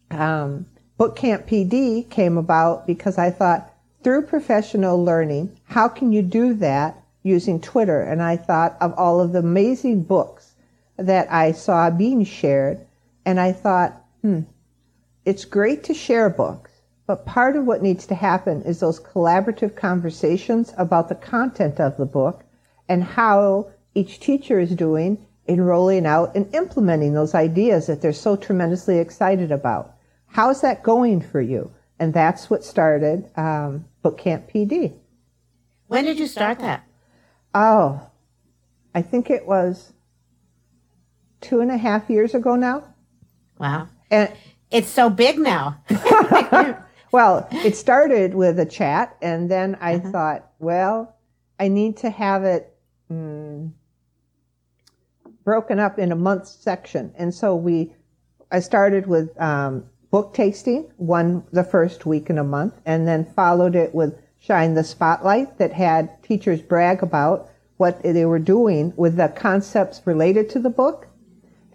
um, 0.10 0.66
Bookcamp 1.00 1.48
PD 1.48 2.10
came 2.10 2.38
about 2.38 2.88
because 2.88 3.18
I 3.18 3.30
thought 3.30 3.74
through 4.04 4.24
professional 4.24 5.04
learning, 5.04 5.58
how 5.74 5.88
can 5.88 6.12
you 6.12 6.22
do 6.22 6.54
that 6.56 7.04
using 7.24 7.60
Twitter? 7.60 8.02
And 8.02 8.22
I 8.22 8.38
thought 8.38 8.78
of 8.80 8.94
all 8.98 9.20
of 9.20 9.32
the 9.32 9.40
amazing 9.40 10.04
books 10.04 10.54
that 10.98 11.32
I 11.32 11.52
saw 11.52 11.90
being 11.90 12.24
shared. 12.24 12.86
And 13.26 13.40
I 13.40 13.52
thought, 13.52 14.02
hmm, 14.22 14.42
it's 15.26 15.46
great 15.46 15.84
to 15.86 15.94
share 15.94 16.30
books 16.30 16.74
but 17.06 17.26
part 17.26 17.56
of 17.56 17.66
what 17.66 17.82
needs 17.84 18.06
to 18.08 18.16
happen 18.16 18.62
is 18.62 18.80
those 18.80 19.00
collaborative 19.00 19.76
conversations 19.76 20.74
about 20.78 21.10
the 21.10 21.16
content 21.16 21.80
of 21.80 21.98
the 21.98 22.06
book 22.06 22.44
and 22.88 23.04
how 23.04 23.68
each 23.94 24.20
teacher 24.20 24.60
is 24.60 24.72
doing 24.72 25.26
in 25.46 25.62
rolling 25.62 26.06
out 26.06 26.34
and 26.36 26.54
implementing 26.56 27.14
those 27.14 27.36
ideas 27.36 27.88
that 27.88 28.02
they're 28.02 28.14
so 28.14 28.38
tremendously 28.38 29.00
excited 29.00 29.52
about. 29.52 29.96
How's 30.28 30.62
that 30.62 30.82
going 30.82 31.20
for 31.22 31.42
you? 31.42 31.72
And 32.00 32.14
that's 32.14 32.50
what 32.50 32.64
started 32.64 33.30
um, 33.36 33.86
Bookcamp 34.04 34.50
PD. 34.52 34.94
When 35.88 36.06
did 36.06 36.20
you 36.20 36.28
start 36.28 36.60
that? 36.60 36.88
Oh, 37.54 38.10
I 38.96 39.02
think 39.02 39.30
it 39.30 39.46
was 39.46 39.94
two 41.42 41.60
and 41.62 41.72
a 41.72 41.78
half 41.78 42.10
years 42.10 42.34
ago 42.34 42.56
now. 42.56 42.84
Wow. 43.60 43.90
And 44.10 44.32
it's 44.72 44.90
so 44.90 45.10
big 45.10 45.38
now. 45.40 45.84
Well, 47.14 47.48
it 47.52 47.78
started 47.78 48.34
with 48.34 48.58
a 48.58 48.66
chat, 48.66 49.16
and 49.22 49.50
then 49.50 49.78
I 49.80 49.98
uh-huh. 49.98 50.12
thought, 50.12 50.50
well, 50.58 51.16
I 51.60 51.68
need 51.68 51.98
to 51.98 52.10
have 52.10 52.44
it 52.44 52.76
mm, 53.08 53.72
broken 55.44 55.80
up 55.80 56.00
in 56.00 56.12
a 56.12 56.16
month 56.16 56.48
section, 56.48 57.14
and 57.16 57.32
so 57.32 57.56
we, 57.56 57.94
I 58.52 58.62
started 58.62 59.06
with 59.06 59.40
um, 59.40 59.86
book 60.10 60.34
tasting 60.34 60.92
one 60.98 61.44
the 61.52 61.64
first 61.64 62.08
week 62.08 62.32
in 62.32 62.40
a 62.40 62.44
month, 62.44 62.82
and 62.84 63.08
then 63.08 63.32
followed 63.36 63.76
it 63.76 63.94
with 63.94 64.20
shine 64.46 64.74
the 64.74 64.84
spotlight 64.84 65.58
that 65.58 65.72
had 65.72 66.22
teachers 66.22 66.62
brag 66.62 67.02
about 67.02 67.50
what 67.78 68.04
they 68.04 68.26
were 68.26 68.40
doing 68.40 68.94
with 68.98 69.16
the 69.16 69.30
concepts 69.30 70.02
related 70.06 70.50
to 70.50 70.60
the 70.60 70.70
book 70.70 71.08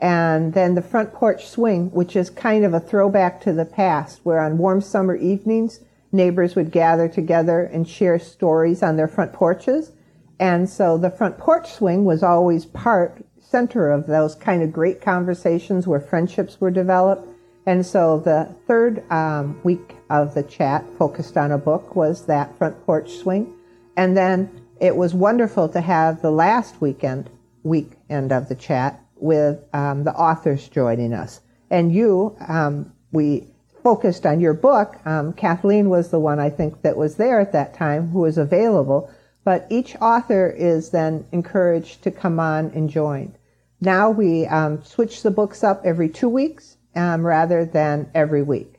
and 0.00 0.54
then 0.54 0.74
the 0.74 0.82
front 0.82 1.12
porch 1.12 1.48
swing, 1.48 1.90
which 1.90 2.14
is 2.14 2.30
kind 2.30 2.64
of 2.64 2.74
a 2.74 2.80
throwback 2.80 3.40
to 3.40 3.52
the 3.52 3.64
past, 3.64 4.20
where 4.22 4.38
on 4.38 4.58
warm 4.58 4.80
summer 4.80 5.16
evenings, 5.16 5.80
neighbors 6.12 6.54
would 6.54 6.70
gather 6.70 7.08
together 7.08 7.64
and 7.64 7.88
share 7.88 8.18
stories 8.18 8.82
on 8.82 8.96
their 8.96 9.08
front 9.08 9.32
porches. 9.32 9.92
And 10.38 10.68
so 10.68 10.96
the 10.96 11.10
front 11.10 11.36
porch 11.36 11.72
swing 11.72 12.04
was 12.04 12.22
always 12.22 12.64
part, 12.64 13.24
center 13.40 13.90
of 13.90 14.06
those 14.06 14.34
kind 14.34 14.62
of 14.62 14.72
great 14.72 15.00
conversations 15.00 15.86
where 15.86 16.00
friendships 16.00 16.60
were 16.60 16.70
developed. 16.70 17.26
And 17.66 17.84
so 17.84 18.20
the 18.20 18.54
third 18.66 19.10
um, 19.10 19.58
week 19.64 19.96
of 20.10 20.34
the 20.34 20.42
chat 20.42 20.84
focused 20.98 21.36
on 21.36 21.52
a 21.52 21.58
book 21.58 21.94
was 21.94 22.26
that 22.26 22.56
front 22.56 22.84
porch 22.84 23.16
swing. 23.16 23.54
And 23.96 24.16
then 24.16 24.50
it 24.80 24.96
was 24.96 25.14
wonderful 25.14 25.68
to 25.70 25.80
have 25.80 26.22
the 26.22 26.30
last 26.30 26.80
weekend, 26.80 27.30
weekend 27.62 28.32
of 28.32 28.48
the 28.48 28.54
chat 28.54 29.00
with 29.16 29.58
um, 29.74 30.04
the 30.04 30.14
authors 30.14 30.68
joining 30.68 31.12
us. 31.12 31.40
And 31.70 31.92
you, 31.92 32.36
um, 32.46 32.92
we 33.12 33.46
focused 33.82 34.26
on 34.26 34.40
your 34.40 34.54
book. 34.54 34.96
Um, 35.04 35.32
Kathleen 35.32 35.88
was 35.88 36.10
the 36.10 36.20
one 36.20 36.38
I 36.38 36.50
think 36.50 36.82
that 36.82 36.96
was 36.96 37.16
there 37.16 37.40
at 37.40 37.52
that 37.52 37.74
time 37.74 38.08
who 38.08 38.20
was 38.20 38.38
available. 38.38 39.10
But 39.44 39.66
each 39.70 39.96
author 40.00 40.48
is 40.48 40.90
then 40.90 41.26
encouraged 41.32 42.02
to 42.02 42.10
come 42.10 42.38
on 42.38 42.70
and 42.74 42.88
join. 42.90 43.34
Now 43.80 44.10
we 44.10 44.46
um, 44.46 44.82
switch 44.82 45.22
the 45.22 45.30
books 45.30 45.62
up 45.64 45.82
every 45.84 46.08
two 46.08 46.28
weeks 46.28 46.76
um, 46.94 47.24
rather 47.26 47.64
than 47.64 48.10
every 48.14 48.42
week. 48.42 48.77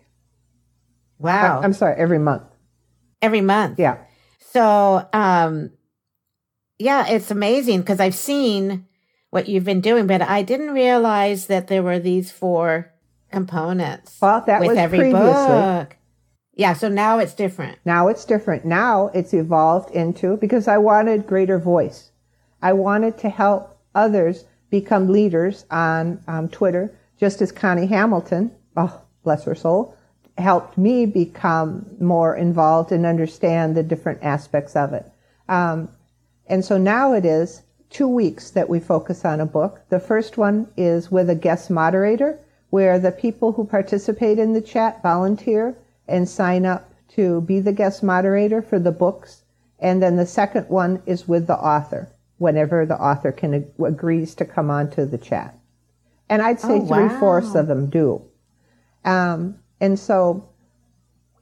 Wow. 1.19 1.59
I, 1.59 1.63
I'm 1.63 1.73
sorry, 1.73 1.95
every 1.97 2.19
month. 2.19 2.43
Every 3.21 3.41
month. 3.41 3.79
Yeah. 3.79 3.97
So, 4.39 5.07
um, 5.13 5.71
yeah, 6.77 7.07
it's 7.07 7.29
amazing 7.29 7.81
because 7.81 7.99
I've 7.99 8.15
seen 8.15 8.85
what 9.29 9.47
you've 9.47 9.65
been 9.65 9.81
doing, 9.81 10.07
but 10.07 10.21
I 10.21 10.41
didn't 10.41 10.71
realize 10.71 11.47
that 11.47 11.67
there 11.67 11.83
were 11.83 11.99
these 11.99 12.31
four 12.31 12.91
components 13.31 14.17
Well, 14.21 14.43
that 14.47 14.61
with 14.61 14.69
was 14.69 14.77
every 14.77 14.99
previously. 14.99 15.23
book. 15.23 15.97
Yeah, 16.55 16.73
so 16.73 16.89
now 16.89 17.19
it's 17.19 17.33
different. 17.33 17.77
Now 17.85 18.07
it's 18.07 18.25
different. 18.25 18.65
Now 18.65 19.11
it's 19.13 19.33
evolved 19.33 19.91
into 19.95 20.35
because 20.37 20.67
I 20.67 20.77
wanted 20.77 21.27
greater 21.27 21.59
voice. 21.59 22.11
I 22.61 22.73
wanted 22.73 23.17
to 23.19 23.29
help 23.29 23.77
others 23.95 24.45
become 24.69 25.09
leaders 25.09 25.65
on 25.71 26.21
um, 26.27 26.49
Twitter, 26.49 26.97
just 27.17 27.41
as 27.41 27.51
Connie 27.51 27.87
Hamilton, 27.87 28.51
oh, 28.75 29.01
bless 29.23 29.43
her 29.45 29.55
soul, 29.55 29.95
helped 30.39 30.77
me 30.77 31.05
become 31.05 31.85
more 31.99 32.35
involved 32.35 32.91
and 32.91 33.05
understand 33.05 33.75
the 33.75 33.83
different 33.83 34.23
aspects 34.23 34.75
of 34.75 34.93
it. 34.93 35.05
Um, 35.47 35.89
and 36.47 36.63
so 36.63 36.77
now 36.77 37.13
it 37.13 37.25
is 37.25 37.61
two 37.89 38.07
weeks 38.07 38.51
that 38.51 38.69
we 38.69 38.79
focus 38.79 39.25
on 39.25 39.39
a 39.39 39.45
book. 39.45 39.81
The 39.89 39.99
first 39.99 40.37
one 40.37 40.67
is 40.77 41.11
with 41.11 41.29
a 41.29 41.35
guest 41.35 41.69
moderator, 41.69 42.39
where 42.69 42.99
the 42.99 43.11
people 43.11 43.53
who 43.53 43.65
participate 43.65 44.37
in 44.37 44.53
the 44.53 44.61
chat 44.61 45.01
volunteer 45.01 45.75
and 46.07 46.29
sign 46.29 46.65
up 46.65 46.91
to 47.09 47.41
be 47.41 47.59
the 47.59 47.73
guest 47.73 48.03
moderator 48.03 48.61
for 48.61 48.79
the 48.79 48.91
books. 48.91 49.43
And 49.79 50.01
then 50.01 50.17
the 50.17 50.25
second 50.25 50.69
one 50.69 51.01
is 51.05 51.27
with 51.27 51.47
the 51.47 51.57
author, 51.57 52.09
whenever 52.37 52.85
the 52.85 52.99
author 52.99 53.31
can 53.31 53.53
ag- 53.53 53.71
agrees 53.83 54.35
to 54.35 54.45
come 54.45 54.69
onto 54.69 55.05
the 55.05 55.17
chat. 55.17 55.57
And 56.27 56.41
I'd 56.41 56.59
say 56.59 56.79
Oh, 56.79 56.85
three 56.85 57.09
fourths 57.19 57.55
of 57.55 57.67
them 57.67 57.89
do. 57.89 58.21
Um, 59.03 59.59
and 59.81 59.97
so, 59.97 60.49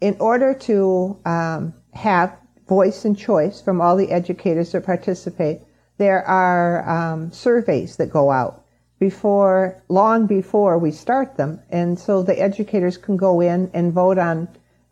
in 0.01 0.15
order 0.19 0.53
to 0.53 1.19
um, 1.25 1.73
have 1.93 2.37
voice 2.67 3.05
and 3.05 3.17
choice 3.17 3.61
from 3.61 3.81
all 3.81 3.95
the 3.95 4.11
educators 4.11 4.71
that 4.71 4.85
participate, 4.85 5.61
there 5.97 6.23
are 6.27 6.87
um, 6.87 7.31
surveys 7.31 7.95
that 7.97 8.11
go 8.11 8.29
out 8.29 8.63
before, 8.99 9.81
long 9.89 10.27
before 10.27 10.77
we 10.77 10.91
start 10.91 11.37
them, 11.37 11.59
and 11.69 11.97
so 11.99 12.21
the 12.21 12.39
educators 12.39 12.97
can 12.97 13.17
go 13.17 13.41
in 13.41 13.69
and 13.73 13.93
vote 13.93 14.17
on 14.17 14.47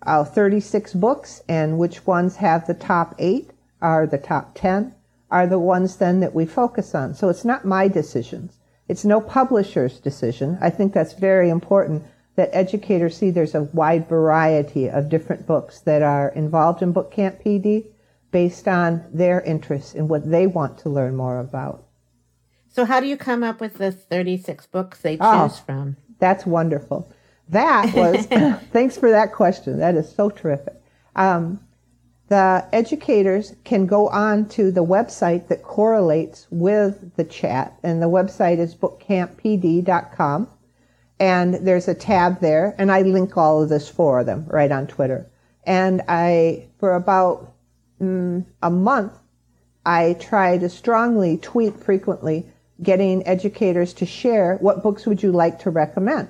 uh, 0.06 0.24
36 0.24 0.94
books, 0.94 1.42
and 1.48 1.78
which 1.78 2.06
ones 2.06 2.36
have 2.38 2.66
the 2.68 2.74
top 2.74 3.16
eight 3.20 3.52
are 3.82 4.08
the 4.08 4.18
top 4.18 4.52
10 4.56 4.94
are 5.32 5.48
the 5.48 5.60
ones 5.60 5.98
then 5.98 6.20
that 6.20 6.34
we 6.34 6.46
focus 6.46 6.94
on. 6.94 7.14
So 7.14 7.30
it's 7.30 7.44
not 7.46 7.66
my 7.66 7.88
decisions. 7.88 8.60
It's 8.88 9.04
no 9.04 9.20
publisher's 9.20 10.00
decision. 10.00 10.58
I 10.62 10.70
think 10.70 10.94
that's 10.94 11.14
very 11.14 11.50
important 11.50 12.04
that 12.36 12.50
educators 12.54 13.18
see 13.18 13.32
there's 13.32 13.56
a 13.56 13.64
wide 13.64 14.08
variety 14.10 14.90
of 14.90 15.10
different 15.10 15.46
books 15.48 15.80
that 15.82 16.02
are 16.02 16.30
involved 16.30 16.82
in 16.82 16.92
Book 16.92 17.12
Camp 17.12 17.42
PD 17.44 17.86
based 18.32 18.68
on 18.68 19.04
their 19.14 19.40
interests 19.42 19.94
and 19.96 20.10
what 20.10 20.30
they 20.30 20.46
want 20.46 20.78
to 20.80 20.90
learn 20.90 21.16
more 21.16 21.40
about. 21.40 21.84
So 22.68 22.84
how 22.84 23.00
do 23.00 23.08
you 23.08 23.16
come 23.16 23.42
up 23.44 23.62
with 23.62 23.76
the 23.78 23.92
36 23.92 24.66
books 24.68 25.00
they 25.00 25.16
choose 25.16 25.20
Oh. 25.22 25.48
from? 25.66 25.96
That's 26.20 26.46
wonderful. 26.46 27.08
That 27.50 27.94
was, 27.94 28.26
thanks 28.74 28.98
for 28.98 29.10
that 29.12 29.32
question. 29.34 29.78
That 29.80 29.96
is 29.96 30.14
so 30.14 30.30
terrific. 30.30 30.76
Um, 31.16 31.62
the 32.28 32.66
educators 32.74 33.54
can 33.64 33.86
go 33.86 34.10
on 34.10 34.50
to 34.50 34.72
the 34.72 34.84
website 34.84 35.48
that 35.48 35.62
correlates 35.64 36.48
with 36.50 37.16
the 37.16 37.24
chat, 37.24 37.78
and 37.84 38.02
the 38.02 38.10
website 38.10 38.58
is 38.58 38.76
bookcamppd.com. 38.76 40.48
And 41.20 41.56
there's 41.66 41.88
a 41.88 41.94
tab 41.94 42.42
there, 42.42 42.76
and 42.78 42.92
I 42.92 43.02
link 43.04 43.38
all 43.38 43.64
of 43.64 43.70
this 43.70 43.88
for 43.88 44.24
them 44.24 44.46
right 44.48 44.72
on 44.72 44.88
Twitter. 44.88 45.28
And 45.64 46.02
I, 46.08 46.68
for 46.78 46.96
about 46.96 47.54
mm, 48.02 48.46
a 48.62 48.70
month, 48.70 49.14
I 49.86 50.14
try 50.20 50.58
to 50.58 50.68
strongly 50.68 51.38
tweet 51.38 51.78
frequently, 51.78 52.48
getting 52.82 53.26
educators 53.28 53.94
to 53.94 54.06
share 54.06 54.58
what 54.58 54.84
books 54.84 55.06
would 55.06 55.24
you 55.24 55.32
like 55.32 55.60
to 55.60 55.70
recommend. 55.70 56.30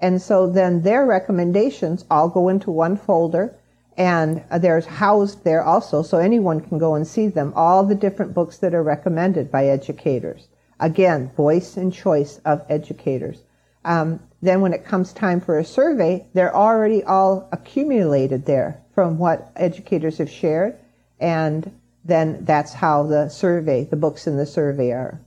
And 0.00 0.20
so 0.20 0.48
then 0.48 0.82
their 0.82 1.06
recommendations 1.06 2.04
all 2.10 2.28
go 2.28 2.48
into 2.48 2.70
one 2.70 2.96
folder 2.96 3.56
and 3.96 4.42
there's 4.58 4.86
housed 4.86 5.44
there 5.44 5.62
also 5.62 6.02
so 6.02 6.18
anyone 6.18 6.60
can 6.60 6.78
go 6.78 6.94
and 6.94 7.06
see 7.06 7.28
them, 7.28 7.52
all 7.54 7.84
the 7.84 7.94
different 7.94 8.34
books 8.34 8.58
that 8.58 8.74
are 8.74 8.82
recommended 8.82 9.50
by 9.50 9.66
educators. 9.66 10.48
Again, 10.80 11.30
voice 11.36 11.76
and 11.76 11.92
choice 11.92 12.40
of 12.44 12.64
educators. 12.68 13.42
Um, 13.84 14.20
then 14.40 14.60
when 14.60 14.72
it 14.72 14.84
comes 14.84 15.12
time 15.12 15.40
for 15.40 15.58
a 15.58 15.64
survey, 15.64 16.26
they're 16.34 16.54
already 16.54 17.02
all 17.04 17.48
accumulated 17.52 18.46
there 18.46 18.82
from 18.94 19.18
what 19.18 19.52
educators 19.56 20.18
have 20.18 20.30
shared 20.30 20.76
and 21.22 21.72
then 22.04 22.44
that's 22.44 22.72
how 22.72 23.04
the 23.04 23.28
survey, 23.28 23.84
the 23.84 23.96
books 23.96 24.26
in 24.26 24.36
the 24.36 24.44
survey 24.44 24.90
are 24.90 25.20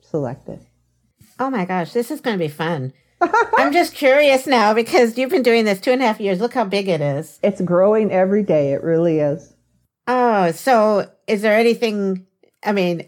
selected. 0.00 0.58
Oh 1.38 1.48
my 1.48 1.64
gosh, 1.64 1.92
this 1.92 2.10
is 2.10 2.20
going 2.20 2.36
to 2.36 2.44
be 2.44 2.48
fun. 2.48 2.92
I'm 3.56 3.72
just 3.72 3.94
curious 3.94 4.46
now 4.46 4.74
because 4.74 5.16
you've 5.16 5.30
been 5.30 5.44
doing 5.44 5.64
this 5.64 5.80
two 5.80 5.92
and 5.92 6.02
a 6.02 6.06
half 6.06 6.20
years. 6.20 6.40
Look 6.40 6.54
how 6.54 6.64
big 6.64 6.88
it 6.88 7.00
is. 7.00 7.38
It's 7.42 7.60
growing 7.60 8.10
every 8.10 8.42
day. 8.42 8.72
It 8.72 8.82
really 8.82 9.20
is. 9.20 9.54
Oh, 10.08 10.50
so 10.50 11.08
is 11.28 11.42
there 11.42 11.56
anything? 11.56 12.26
I 12.64 12.72
mean, 12.72 13.06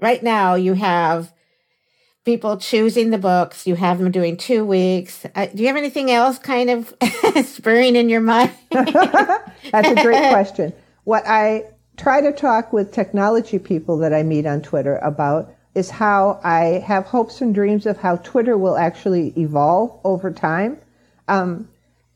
right 0.00 0.22
now 0.22 0.54
you 0.54 0.74
have 0.74 1.31
people 2.24 2.56
choosing 2.56 3.10
the 3.10 3.18
books. 3.18 3.66
You 3.66 3.74
have 3.76 3.98
them 3.98 4.10
doing 4.10 4.36
two 4.36 4.64
weeks. 4.64 5.26
Uh, 5.34 5.46
do 5.46 5.62
you 5.62 5.68
have 5.68 5.76
anything 5.76 6.10
else 6.10 6.38
kind 6.38 6.70
of 6.70 6.94
spurring 7.44 7.96
in 7.96 8.08
your 8.08 8.20
mind? 8.20 8.52
That's 8.70 9.88
a 9.88 10.02
great 10.02 10.28
question. 10.30 10.72
What 11.04 11.26
I 11.26 11.64
try 11.96 12.20
to 12.20 12.32
talk 12.32 12.72
with 12.72 12.92
technology 12.92 13.58
people 13.58 13.98
that 13.98 14.14
I 14.14 14.22
meet 14.22 14.46
on 14.46 14.62
Twitter 14.62 14.96
about 14.98 15.52
is 15.74 15.90
how 15.90 16.38
I 16.44 16.82
have 16.86 17.06
hopes 17.06 17.40
and 17.40 17.54
dreams 17.54 17.86
of 17.86 17.96
how 17.96 18.16
Twitter 18.16 18.56
will 18.56 18.76
actually 18.76 19.32
evolve 19.36 19.98
over 20.04 20.30
time. 20.30 20.78
Um, 21.28 21.68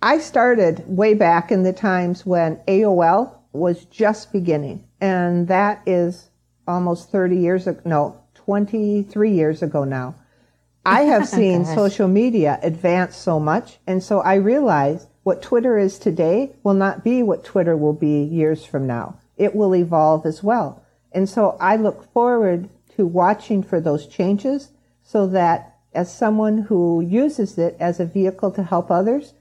I 0.03 0.19
started 0.19 0.85
way 0.87 1.15
back 1.15 1.51
in 1.51 1.63
the 1.63 1.73
times 1.73 2.27
when 2.27 2.57
AOL 2.69 3.33
was 3.53 3.87
just 3.87 4.31
beginning, 4.31 4.85
and 5.01 5.49
that 5.49 5.83
is 5.87 6.29
almost 6.69 7.11
30 7.11 7.37
years 7.37 7.67
ago, 7.67 7.81
no, 7.85 8.21
23 8.47 9.33
years 9.33 9.63
ago 9.63 9.85
now. 9.85 10.15
I 10.87 11.03
have 11.03 11.23
oh, 11.23 11.27
seen 11.27 11.65
Gosh. 11.65 11.75
social 11.75 12.09
media 12.09 12.61
advance 12.63 13.17
so 13.17 13.41
much, 13.41 13.79
and 13.87 14.03
so 14.03 14.21
I 14.21 14.37
realize 14.37 15.09
what 15.25 15.43
Twitter 15.43 15.77
is 15.77 15.99
today 15.99 16.53
will 16.63 16.75
not 16.75 17.03
be 17.03 17.25
what 17.25 17.45
Twitter 17.45 17.77
will 17.77 17.93
be 17.93 18.23
years 18.23 18.65
from 18.65 18.87
now. 18.87 19.19
It 19.37 19.57
will 19.57 19.75
evolve 19.75 20.25
as 20.25 20.45
well. 20.45 20.81
And 21.11 21.29
so 21.29 21.57
I 21.61 21.75
look 21.75 22.05
forward 22.13 22.69
to 22.95 23.05
watching 23.05 23.65
for 23.65 23.81
those 23.81 24.07
changes 24.07 24.71
so 25.03 25.27
that 25.27 25.75
as 25.93 26.15
someone 26.15 26.59
who 26.59 27.01
uses 27.01 27.59
it 27.59 27.77
as 27.81 27.99
a 27.99 28.07
vehicle 28.07 28.53
to 28.53 28.63
help 28.63 28.91
others, 28.91 29.33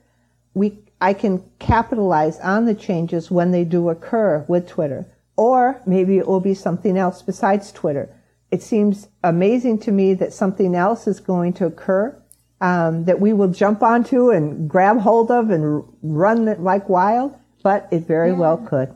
we 0.56 0.80
I 1.00 1.14
can 1.14 1.44
capitalize 1.60 2.40
on 2.40 2.66
the 2.66 2.74
changes 2.74 3.30
when 3.30 3.52
they 3.52 3.66
do 3.66 3.90
occur 3.90 4.46
with 4.48 4.68
Twitter. 4.68 5.06
Or 5.36 5.82
maybe 5.86 6.18
it 6.18 6.28
will 6.28 6.40
be 6.40 6.56
something 6.56 6.98
else 6.98 7.22
besides 7.22 7.72
Twitter. 7.72 8.10
It 8.52 8.62
seems 8.62 9.10
amazing 9.24 9.80
to 9.80 9.92
me 9.92 10.14
that 10.16 10.34
something 10.34 10.76
else 10.76 11.08
is 11.08 11.20
going 11.20 11.54
to 11.54 11.66
occur 11.66 12.22
um, 12.62 13.06
that 13.06 13.20
we 13.20 13.34
will 13.34 13.50
jump 13.50 13.84
onto 13.84 14.30
and 14.30 14.70
grab 14.70 15.00
hold 15.00 15.30
of 15.32 15.50
and 15.50 15.84
run 16.02 16.48
it 16.48 16.62
like 16.62 16.88
wild, 16.88 17.36
but 17.64 17.88
it 17.92 18.08
very 18.08 18.32
well 18.32 18.58
could. 18.58 18.96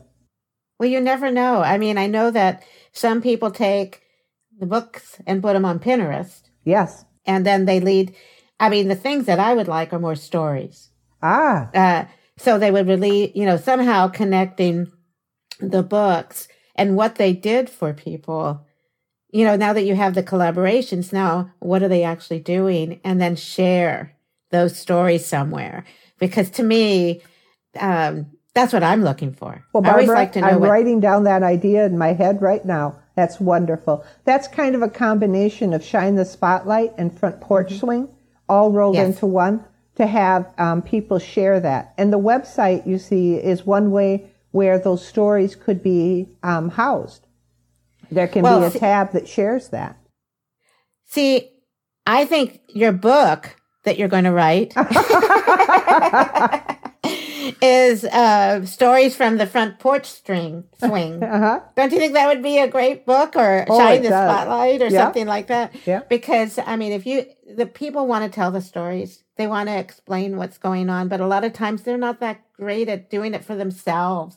Well, 0.78 0.88
you 0.88 1.00
never 1.00 1.30
know. 1.30 1.60
I 1.60 1.76
mean, 1.76 1.98
I 1.98 2.06
know 2.06 2.30
that 2.30 2.64
some 2.92 3.20
people 3.20 3.50
take 3.50 4.00
the 4.58 4.66
books 4.66 5.18
and 5.26 5.42
put 5.42 5.52
them 5.52 5.64
on 5.64 5.78
Pinterest, 5.78 6.42
Yes. 6.64 7.04
and 7.26 7.44
then 7.44 7.66
they 7.66 7.80
lead. 7.80 8.14
I 8.58 8.68
mean, 8.70 8.88
the 8.88 8.94
things 8.94 9.26
that 9.26 9.38
I 9.38 9.54
would 9.54 9.68
like 9.68 9.92
are 9.92 9.98
more 9.98 10.16
stories. 10.16 10.90
Ah, 11.22 11.68
Uh, 11.74 12.04
so 12.38 12.58
they 12.58 12.70
would 12.70 12.86
really, 12.86 13.30
you 13.38 13.44
know, 13.44 13.58
somehow 13.58 14.08
connecting 14.08 14.90
the 15.60 15.82
books 15.82 16.48
and 16.74 16.96
what 16.96 17.16
they 17.16 17.34
did 17.34 17.68
for 17.68 17.92
people. 17.92 18.64
You 19.32 19.44
know, 19.44 19.56
now 19.56 19.72
that 19.72 19.84
you 19.84 19.94
have 19.94 20.14
the 20.14 20.22
collaborations, 20.22 21.12
now 21.12 21.52
what 21.60 21.82
are 21.82 21.88
they 21.88 22.02
actually 22.02 22.40
doing? 22.40 23.00
And 23.04 23.20
then 23.20 23.36
share 23.36 24.16
those 24.50 24.76
stories 24.76 25.24
somewhere. 25.24 25.84
Because 26.18 26.50
to 26.50 26.62
me, 26.62 27.22
um, 27.78 28.26
that's 28.54 28.72
what 28.72 28.82
I'm 28.82 29.04
looking 29.04 29.32
for. 29.32 29.64
Well, 29.72 29.82
Barbara, 29.82 29.90
I 29.90 29.92
always 29.92 30.08
like 30.08 30.32
to 30.32 30.40
know 30.40 30.48
I'm 30.48 30.60
what, 30.60 30.70
writing 30.70 31.00
down 31.00 31.24
that 31.24 31.42
idea 31.42 31.86
in 31.86 31.96
my 31.96 32.12
head 32.12 32.42
right 32.42 32.64
now. 32.64 32.96
That's 33.14 33.38
wonderful. 33.38 34.04
That's 34.24 34.48
kind 34.48 34.74
of 34.74 34.82
a 34.82 34.88
combination 34.88 35.72
of 35.72 35.84
shine 35.84 36.16
the 36.16 36.24
spotlight 36.24 36.92
and 36.98 37.16
front 37.16 37.40
porch 37.40 37.78
swing, 37.78 38.08
all 38.48 38.72
rolled 38.72 38.96
Yes. 38.96 39.06
into 39.06 39.26
one 39.26 39.64
to 39.96 40.06
have 40.06 40.52
um, 40.58 40.82
people 40.82 41.18
share 41.18 41.60
that. 41.60 41.94
And 41.98 42.12
the 42.12 42.18
website, 42.18 42.86
you 42.86 42.98
see, 42.98 43.34
is 43.36 43.66
one 43.66 43.90
way 43.90 44.30
where 44.50 44.78
those 44.78 45.06
stories 45.06 45.54
could 45.54 45.82
be 45.82 46.28
um, 46.42 46.70
housed. 46.70 47.26
There 48.10 48.28
can 48.28 48.42
well, 48.42 48.68
be 48.68 48.76
a 48.76 48.78
tab 48.78 49.12
that 49.12 49.28
shares 49.28 49.68
that. 49.68 49.96
See, 51.06 51.50
I 52.06 52.24
think 52.24 52.60
your 52.68 52.92
book 52.92 53.56
that 53.84 53.98
you're 53.98 54.08
going 54.08 54.24
to 54.24 54.32
write 54.32 54.74
is 57.62 58.04
uh, 58.04 58.64
stories 58.64 59.16
from 59.16 59.38
the 59.38 59.46
front 59.46 59.78
porch 59.78 60.06
string 60.06 60.64
swing. 60.78 61.22
Uh-huh. 61.30 61.60
Don't 61.76 61.92
you 61.92 61.98
think 61.98 62.14
that 62.14 62.26
would 62.26 62.42
be 62.42 62.58
a 62.58 62.66
great 62.66 63.06
book 63.06 63.36
or 63.36 63.64
oh, 63.68 63.78
shine 63.78 64.02
the 64.02 64.08
does. 64.08 64.30
spotlight 64.30 64.82
or 64.82 64.88
yep. 64.88 65.00
something 65.00 65.26
like 65.26 65.46
that? 65.46 65.74
Yeah. 65.86 66.00
Because 66.08 66.58
I 66.58 66.76
mean, 66.76 66.92
if 66.92 67.06
you 67.06 67.24
the 67.54 67.66
people 67.66 68.06
want 68.06 68.24
to 68.24 68.34
tell 68.34 68.50
the 68.50 68.60
stories, 68.60 69.22
they 69.36 69.46
want 69.46 69.68
to 69.68 69.78
explain 69.78 70.36
what's 70.36 70.58
going 70.58 70.90
on, 70.90 71.08
but 71.08 71.20
a 71.20 71.26
lot 71.26 71.44
of 71.44 71.52
times 71.52 71.82
they're 71.82 71.96
not 71.96 72.20
that 72.20 72.40
great 72.52 72.88
at 72.88 73.10
doing 73.10 73.32
it 73.32 73.44
for 73.44 73.54
themselves. 73.54 74.36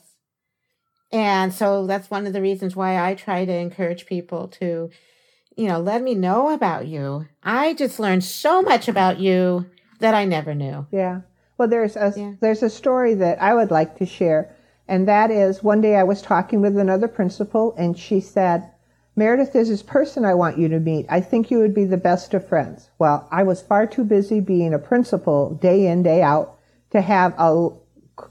And 1.14 1.54
so 1.54 1.86
that's 1.86 2.10
one 2.10 2.26
of 2.26 2.32
the 2.32 2.42
reasons 2.42 2.74
why 2.74 2.98
I 2.98 3.14
try 3.14 3.44
to 3.44 3.52
encourage 3.52 4.04
people 4.04 4.48
to, 4.48 4.90
you 5.56 5.68
know, 5.68 5.78
let 5.78 6.02
me 6.02 6.16
know 6.16 6.52
about 6.52 6.88
you. 6.88 7.28
I 7.40 7.74
just 7.74 8.00
learned 8.00 8.24
so 8.24 8.62
much 8.62 8.88
about 8.88 9.20
you 9.20 9.66
that 10.00 10.12
I 10.12 10.24
never 10.24 10.56
knew. 10.56 10.86
Yeah. 10.90 11.20
Well, 11.56 11.68
there's 11.68 11.94
a 11.94 12.12
yeah. 12.16 12.32
there's 12.40 12.64
a 12.64 12.68
story 12.68 13.14
that 13.14 13.40
I 13.40 13.54
would 13.54 13.70
like 13.70 13.96
to 13.98 14.06
share, 14.06 14.56
and 14.88 15.06
that 15.06 15.30
is 15.30 15.62
one 15.62 15.80
day 15.80 15.94
I 15.94 16.02
was 16.02 16.20
talking 16.20 16.60
with 16.60 16.76
another 16.76 17.06
principal, 17.06 17.76
and 17.78 17.96
she 17.96 18.18
said, 18.18 18.68
"Meredith, 19.14 19.52
there's 19.52 19.68
this 19.68 19.84
person 19.84 20.24
I 20.24 20.34
want 20.34 20.58
you 20.58 20.66
to 20.66 20.80
meet. 20.80 21.06
I 21.08 21.20
think 21.20 21.48
you 21.48 21.60
would 21.60 21.74
be 21.74 21.84
the 21.84 21.96
best 21.96 22.34
of 22.34 22.44
friends." 22.44 22.90
Well, 22.98 23.28
I 23.30 23.44
was 23.44 23.62
far 23.62 23.86
too 23.86 24.02
busy 24.02 24.40
being 24.40 24.74
a 24.74 24.80
principal 24.80 25.54
day 25.54 25.86
in 25.86 26.02
day 26.02 26.22
out 26.22 26.58
to 26.90 27.00
have 27.00 27.34
a 27.38 27.68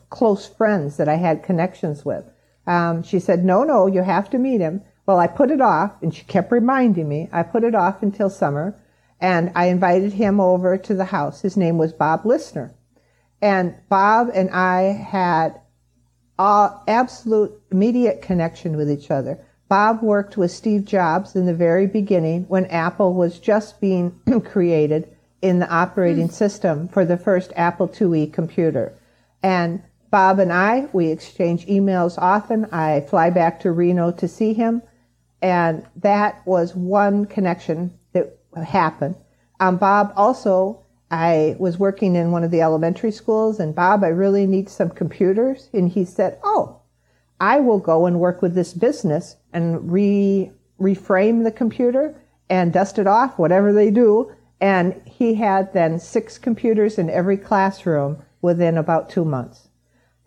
close 0.10 0.46
friends 0.46 0.98
that 0.98 1.08
I 1.08 1.16
had 1.16 1.44
connections 1.44 2.04
with. 2.04 2.26
Um, 2.66 3.04
she 3.04 3.20
said, 3.20 3.44
"No, 3.44 3.64
no, 3.64 3.88
you 3.88 4.04
have 4.04 4.30
to 4.32 4.38
meet 4.38 4.62
him." 4.62 4.82
Well, 5.06 5.20
I 5.20 5.28
put 5.28 5.52
it 5.52 5.62
off, 5.62 6.02
and 6.02 6.14
she 6.14 6.24
kept 6.24 6.52
reminding 6.52 7.10
me. 7.10 7.30
I 7.32 7.44
put 7.44 7.64
it 7.64 7.76
off 7.76 8.02
until 8.02 8.30
summer, 8.30 8.76
and 9.20 9.52
I 9.56 9.66
invited 9.66 10.14
him 10.14 10.40
over 10.40 10.78
to 10.78 10.94
the 10.94 11.06
house. 11.06 11.42
His 11.42 11.58
name 11.58 11.78
was 11.78 11.94
Bob 11.94 12.26
Listener. 12.26 12.74
And 13.42 13.76
Bob 13.90 14.30
and 14.34 14.50
I 14.52 14.82
had 14.94 15.60
all 16.40 16.84
absolute 16.88 17.52
immediate 17.72 18.22
connection 18.22 18.78
with 18.78 18.90
each 18.90 19.12
other. 19.12 19.40
Bob 19.68 20.02
worked 20.02 20.38
with 20.38 20.52
Steve 20.52 20.86
Jobs 20.86 21.36
in 21.36 21.46
the 21.46 21.54
very 21.54 21.88
beginning 21.88 22.46
when 22.48 22.66
Apple 22.68 23.14
was 23.14 23.40
just 23.40 23.82
being 23.82 24.18
created 24.46 25.10
in 25.42 25.60
the 25.60 25.70
operating 25.70 26.30
mm. 26.30 26.32
system 26.32 26.88
for 26.88 27.04
the 27.04 27.18
first 27.18 27.52
Apple 27.56 27.90
IIe 27.90 28.32
computer. 28.32 28.94
And 29.42 29.82
Bob 30.14 30.38
and 30.38 30.54
I, 30.54 30.88
we 30.94 31.08
exchange 31.08 31.66
emails 31.66 32.20
often. 32.20 32.66
I 32.66 33.02
fly 33.02 33.32
back 33.32 33.60
to 33.62 33.72
Reno 33.72 34.12
to 34.12 34.28
see 34.28 34.54
him. 34.54 34.84
And 35.42 35.84
that 35.96 36.46
was 36.46 36.76
one 36.76 37.26
connection 37.26 37.98
that 38.12 38.38
happened. 38.64 39.16
Um, 39.60 39.78
Bob 39.78 40.14
also 40.16 40.84
I 41.10 41.56
was 41.58 41.80
working 41.80 42.16
in 42.16 42.30
one 42.30 42.44
of 42.44 42.52
the 42.52 42.62
elementary 42.62 43.10
schools 43.12 43.60
and 43.60 43.74
Bob, 43.74 44.04
I 44.04 44.10
really 44.10 44.46
need 44.46 44.70
some 44.70 44.92
computers. 44.92 45.70
And 45.74 45.90
he 45.90 46.06
said, 46.06 46.38
Oh, 46.44 46.82
I 47.40 47.60
will 47.60 47.80
go 47.80 48.06
and 48.06 48.20
work 48.20 48.44
with 48.44 48.54
this 48.54 48.72
business 48.72 49.38
and 49.52 49.92
re, 49.92 50.52
reframe 50.80 51.44
the 51.44 51.52
computer 51.52 52.14
and 52.52 52.72
dust 52.72 53.00
it 53.00 53.08
off, 53.08 53.40
whatever 53.40 53.74
they 53.74 53.90
do. 53.90 54.32
And 54.62 55.02
he 55.08 55.34
had 55.34 55.74
then 55.74 56.00
six 56.00 56.38
computers 56.38 57.00
in 57.00 57.10
every 57.10 57.38
classroom 57.38 58.22
within 58.44 58.78
about 58.78 59.10
two 59.10 59.26
months. 59.26 59.70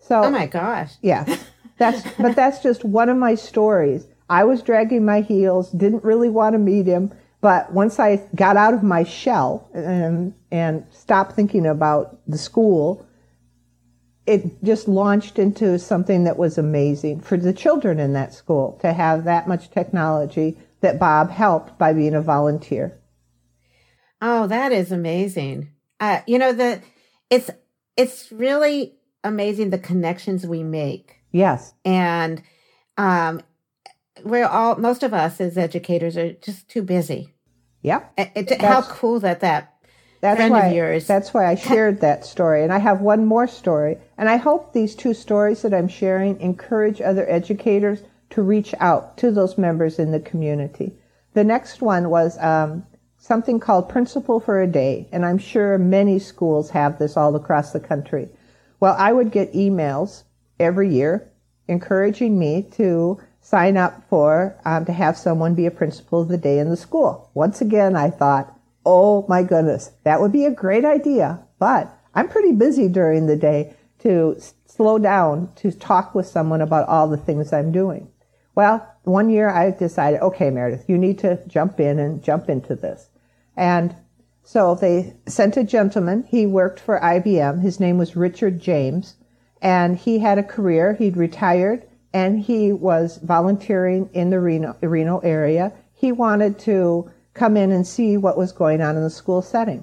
So, 0.07 0.23
oh 0.25 0.31
my 0.31 0.47
gosh. 0.47 0.95
Yeah. 1.03 1.25
That's, 1.79 2.03
but 2.17 2.35
that's 2.35 2.63
just 2.63 2.87
one 2.87 3.11
of 3.11 3.19
my 3.19 3.35
stories. 3.35 4.07
I 4.31 4.45
was 4.45 4.63
dragging 4.63 5.05
my 5.05 5.21
heels, 5.21 5.71
didn't 5.73 6.05
really 6.05 6.31
want 6.31 6.55
to 6.55 6.59
meet 6.59 6.87
him. 6.87 7.13
But 7.43 7.71
once 7.71 8.01
I 8.01 8.27
got 8.35 8.57
out 8.57 8.73
of 8.73 8.83
my 8.83 9.05
shell 9.05 9.69
and, 9.75 10.33
and 10.51 10.87
stopped 10.91 11.37
thinking 11.37 11.67
about 11.67 12.19
the 12.27 12.39
school, 12.39 13.07
it 14.27 14.65
just 14.65 14.89
launched 14.89 15.39
into 15.39 15.79
something 15.79 16.25
that 16.25 16.39
was 16.39 16.57
amazing 16.57 17.21
for 17.21 17.37
the 17.37 17.53
children 17.53 18.01
in 18.01 18.15
that 18.15 18.33
school 18.33 18.79
to 18.81 18.95
have 18.95 19.25
that 19.25 19.47
much 19.47 19.71
technology 19.71 20.57
that 20.81 20.99
Bob 20.99 21.31
helped 21.31 21.79
by 21.79 21.93
being 21.93 22.15
a 22.15 22.23
volunteer. 22.23 22.99
Oh, 24.23 24.47
that 24.47 24.73
is 24.73 24.91
amazing. 24.91 25.73
Uh, 26.01 26.21
you 26.27 26.39
know, 26.39 26.55
the 26.55 26.81
it's 27.29 27.51
it's 27.97 28.33
really 28.33 28.96
amazing 29.29 29.71
the 29.71 29.79
connections 29.79 30.47
we 30.47 30.63
make. 30.63 31.17
Yes. 31.33 31.75
And 31.85 32.43
um 32.97 33.43
we're 34.25 34.47
all 34.47 34.77
most 34.77 35.03
of 35.03 35.13
us 35.13 35.41
as 35.41 35.59
educators 35.59 36.17
are 36.17 36.33
just 36.33 36.69
too 36.69 36.83
busy. 36.83 37.35
Yep. 37.83 38.13
It, 38.17 38.61
how 38.61 38.83
cool 38.83 39.21
that 39.21 39.41
that 39.41 39.77
that's 40.21 40.39
friend 40.39 40.53
why, 40.53 40.67
of 40.67 40.75
yours. 40.75 41.07
That's 41.07 41.33
why 41.33 41.47
I 41.47 41.55
shared 41.69 42.01
that 42.01 42.25
story, 42.25 42.63
and 42.63 42.73
I 42.73 42.79
have 42.79 43.01
one 43.01 43.27
more 43.27 43.47
story. 43.47 43.99
And 44.19 44.29
I 44.29 44.37
hope 44.37 44.73
these 44.73 44.95
two 44.95 45.15
stories 45.15 45.63
that 45.63 45.75
I'm 45.75 45.89
sharing 45.89 46.41
encourage 46.41 47.01
other 47.01 47.29
educators 47.29 48.01
to 48.31 48.43
reach 48.43 48.75
out 48.81 49.17
to 49.19 49.31
those 49.31 49.57
members 49.57 49.99
in 49.99 50.11
the 50.11 50.21
community. 50.21 50.93
The 51.35 51.45
next 51.45 51.81
one 51.81 52.11
was 52.11 52.39
um, 52.39 52.85
something 53.19 53.61
called 53.61 53.89
Principal 53.89 54.41
for 54.41 54.61
a 54.61 54.67
Day, 54.67 55.09
and 55.13 55.25
I'm 55.25 55.39
sure 55.39 55.79
many 55.79 56.19
schools 56.19 56.71
have 56.71 56.99
this 56.99 57.17
all 57.17 57.37
across 57.37 57.73
the 57.73 57.81
country. 57.81 58.29
Well, 58.81 58.95
I 58.99 59.13
would 59.13 59.31
get 59.31 59.53
emails 59.53 60.25
every 60.59 60.93
year 60.93 61.31
encouraging 61.69 62.39
me 62.39 62.63
to 62.73 63.19
sign 63.41 63.77
up 63.77 64.09
for 64.09 64.57
um, 64.65 64.85
to 64.85 64.93
have 64.93 65.17
someone 65.17 65.55
be 65.55 65.67
a 65.67 65.71
principal 65.71 66.23
of 66.23 66.29
the 66.29 66.39
day 66.39 66.59
in 66.59 66.71
the 66.71 66.77
school. 66.77 67.31
Once 67.35 67.61
again, 67.61 67.97
I 67.97 68.11
thought, 68.11 68.59
oh 68.85 69.25
my 69.29 69.43
goodness, 69.43 69.93
that 70.05 70.21
would 70.21 70.33
be 70.33 70.45
a 70.45 70.51
great 70.51 70.85
idea, 70.85 71.45
but 71.59 71.93
I'm 72.15 72.29
pretty 72.29 72.53
busy 72.53 72.89
during 72.89 73.27
the 73.27 73.37
day 73.37 73.75
to 74.01 74.37
slow 74.67 74.99
down 74.99 75.53
to 75.57 75.73
talk 75.73 76.15
with 76.15 76.27
someone 76.27 76.61
about 76.61 76.89
all 76.89 77.09
the 77.09 77.17
things 77.17 77.53
I'm 77.53 77.73
doing. 77.73 78.09
Well, 78.55 78.87
one 79.05 79.31
year 79.31 79.49
I 79.49 79.71
decided, 79.71 80.21
okay, 80.21 80.51
Meredith, 80.51 80.89
you 80.89 80.99
need 80.99 81.19
to 81.21 81.41
jump 81.47 81.79
in 81.79 81.99
and 81.99 82.23
jump 82.23 82.49
into 82.49 82.75
this. 82.75 83.09
And 83.57 83.95
so 84.47 84.77
they 84.77 85.13
sent 85.27 85.57
a 85.57 85.65
gentleman. 85.65 86.23
He 86.29 86.47
worked 86.47 86.79
for 86.79 87.01
IBM. 87.01 87.63
His 87.63 87.81
name 87.81 87.99
was 87.99 88.15
Richard 88.15 88.61
James. 88.61 89.17
And 89.61 89.97
he 89.97 90.21
had 90.21 90.39
a 90.39 90.45
career. 90.45 90.95
He'd 90.95 91.17
retired 91.17 91.83
and 92.15 92.39
he 92.39 92.73
was 92.73 93.19
volunteering 93.19 94.09
in 94.13 94.31
the 94.31 94.39
Reno, 94.39 94.77
Reno 94.81 95.19
area. 95.19 95.73
He 95.93 96.13
wanted 96.13 96.61
to 96.61 97.11
come 97.35 97.57
in 97.57 97.73
and 97.73 97.85
see 97.85 98.17
what 98.17 98.39
was 98.39 98.53
going 98.53 98.81
on 98.81 98.97
in 98.97 99.03
the 99.03 99.11
school 99.11 99.43
setting. 99.43 99.83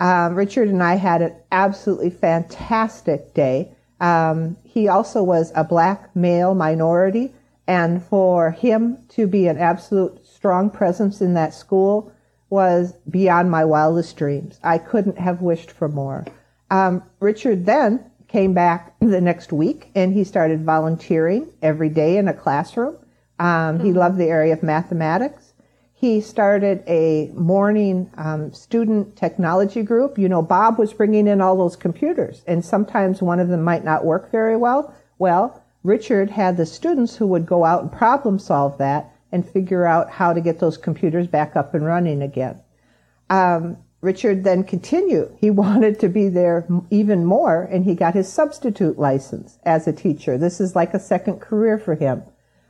Um, 0.00 0.36
Richard 0.36 0.68
and 0.68 0.82
I 0.82 0.94
had 0.94 1.20
an 1.20 1.36
absolutely 1.52 2.10
fantastic 2.10 3.34
day. 3.34 3.72
Um, 4.00 4.56
he 4.64 4.88
also 4.88 5.22
was 5.22 5.52
a 5.54 5.64
black 5.64 6.16
male 6.16 6.54
minority, 6.54 7.34
and 7.66 8.02
for 8.02 8.52
him 8.52 8.96
to 9.10 9.26
be 9.26 9.46
an 9.48 9.58
absolute 9.58 10.26
strong 10.26 10.70
presence 10.70 11.20
in 11.20 11.34
that 11.34 11.52
school 11.52 12.11
was 12.52 12.92
beyond 13.08 13.50
my 13.50 13.64
wildest 13.64 14.14
dreams. 14.18 14.60
I 14.62 14.76
couldn't 14.76 15.18
have 15.18 15.40
wished 15.40 15.70
for 15.70 15.88
more. 15.88 16.26
Um, 16.70 17.02
Richard 17.18 17.64
then 17.64 18.04
came 18.28 18.52
back 18.52 18.94
the 19.00 19.22
next 19.22 19.54
week 19.54 19.90
and 19.94 20.12
he 20.12 20.22
started 20.22 20.62
volunteering 20.62 21.48
every 21.62 21.88
day 21.88 22.18
in 22.18 22.28
a 22.28 22.34
classroom. 22.34 22.98
Um, 23.38 23.80
He 23.80 23.88
mm-hmm. 23.88 23.98
loved 23.98 24.18
the 24.18 24.26
area 24.26 24.52
of 24.52 24.62
mathematics. 24.62 25.54
He 25.94 26.20
started 26.20 26.84
a 26.86 27.30
morning 27.34 28.10
um, 28.18 28.52
student 28.52 29.16
technology 29.16 29.82
group. 29.82 30.18
You 30.18 30.28
know, 30.28 30.42
Bob 30.42 30.78
was 30.78 30.92
bringing 30.92 31.28
in 31.28 31.40
all 31.40 31.56
those 31.56 31.76
computers, 31.76 32.42
and 32.46 32.62
sometimes 32.62 33.22
one 33.22 33.40
of 33.40 33.48
them 33.48 33.62
might 33.62 33.84
not 33.84 34.04
work 34.04 34.30
very 34.30 34.56
well. 34.56 34.94
Well, 35.18 35.62
Richard 35.84 36.28
had 36.30 36.56
the 36.56 36.66
students 36.66 37.16
who 37.16 37.26
would 37.28 37.46
go 37.46 37.64
out 37.64 37.82
and 37.82 37.90
problem 37.90 38.38
solve 38.38 38.76
that 38.78 39.11
and 39.32 39.48
figure 39.48 39.86
out 39.86 40.10
how 40.10 40.32
to 40.32 40.40
get 40.40 40.60
those 40.60 40.76
computers 40.76 41.26
back 41.26 41.56
up 41.56 41.74
and 41.74 41.84
running 41.84 42.22
again. 42.22 42.60
Um, 43.30 43.78
Richard 44.02 44.44
then 44.44 44.62
continued. 44.64 45.34
He 45.40 45.50
wanted 45.64 45.98
to 46.00 46.08
be 46.08 46.28
there 46.28 46.68
even 46.90 47.24
more, 47.24 47.62
and 47.62 47.84
he 47.84 47.94
got 47.94 48.14
his 48.14 48.30
substitute 48.30 48.98
license 48.98 49.58
as 49.64 49.88
a 49.88 49.92
teacher. 49.92 50.36
This 50.36 50.60
is 50.60 50.76
like 50.76 50.92
a 50.92 51.00
second 51.00 51.40
career 51.40 51.78
for 51.78 51.94
him. 51.94 52.22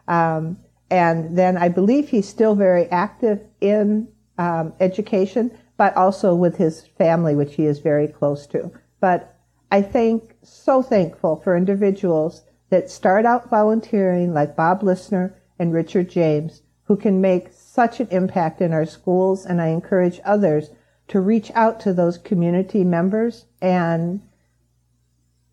Um, 0.06 0.58
and 0.90 1.36
then 1.36 1.56
I 1.56 1.68
believe 1.68 2.10
he's 2.10 2.28
still 2.28 2.54
very 2.54 2.86
active 2.90 3.40
in 3.60 4.08
um, 4.38 4.74
education, 4.78 5.50
but 5.76 5.96
also 5.96 6.34
with 6.34 6.56
his 6.56 6.86
family, 6.98 7.34
which 7.34 7.54
he 7.54 7.64
is 7.64 7.78
very 7.78 8.06
close 8.06 8.46
to. 8.48 8.70
But 9.00 9.34
I 9.70 9.80
think 9.80 10.36
so 10.42 10.82
thankful 10.82 11.36
for 11.36 11.56
individuals 11.56 12.42
that 12.68 12.90
start 12.90 13.24
out 13.24 13.48
volunteering, 13.48 14.34
like 14.34 14.54
Bob 14.54 14.82
Listener 14.82 15.34
and 15.58 15.72
Richard 15.72 16.10
James, 16.10 16.62
who 16.84 16.96
can 16.96 17.20
make 17.20 17.48
such 17.52 18.00
an 18.00 18.08
impact 18.10 18.60
in 18.60 18.72
our 18.72 18.86
schools. 18.86 19.46
And 19.46 19.60
I 19.60 19.68
encourage 19.68 20.20
others 20.24 20.70
to 21.08 21.20
reach 21.20 21.50
out 21.54 21.80
to 21.80 21.92
those 21.92 22.18
community 22.18 22.84
members 22.84 23.46
and 23.60 24.22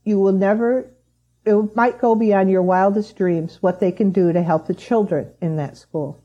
you 0.04 0.20
will 0.20 0.32
never 0.34 0.92
it 1.46 1.76
might 1.76 2.00
go 2.00 2.16
beyond 2.16 2.50
your 2.50 2.62
wildest 2.62 3.16
dreams 3.16 3.58
what 3.62 3.80
they 3.80 3.92
can 3.92 4.12
do 4.12 4.32
to 4.32 4.44
help 4.44 4.68
the 4.68 4.74
children 4.74 5.32
in 5.42 5.56
that 5.56 5.78
school. 5.78 6.22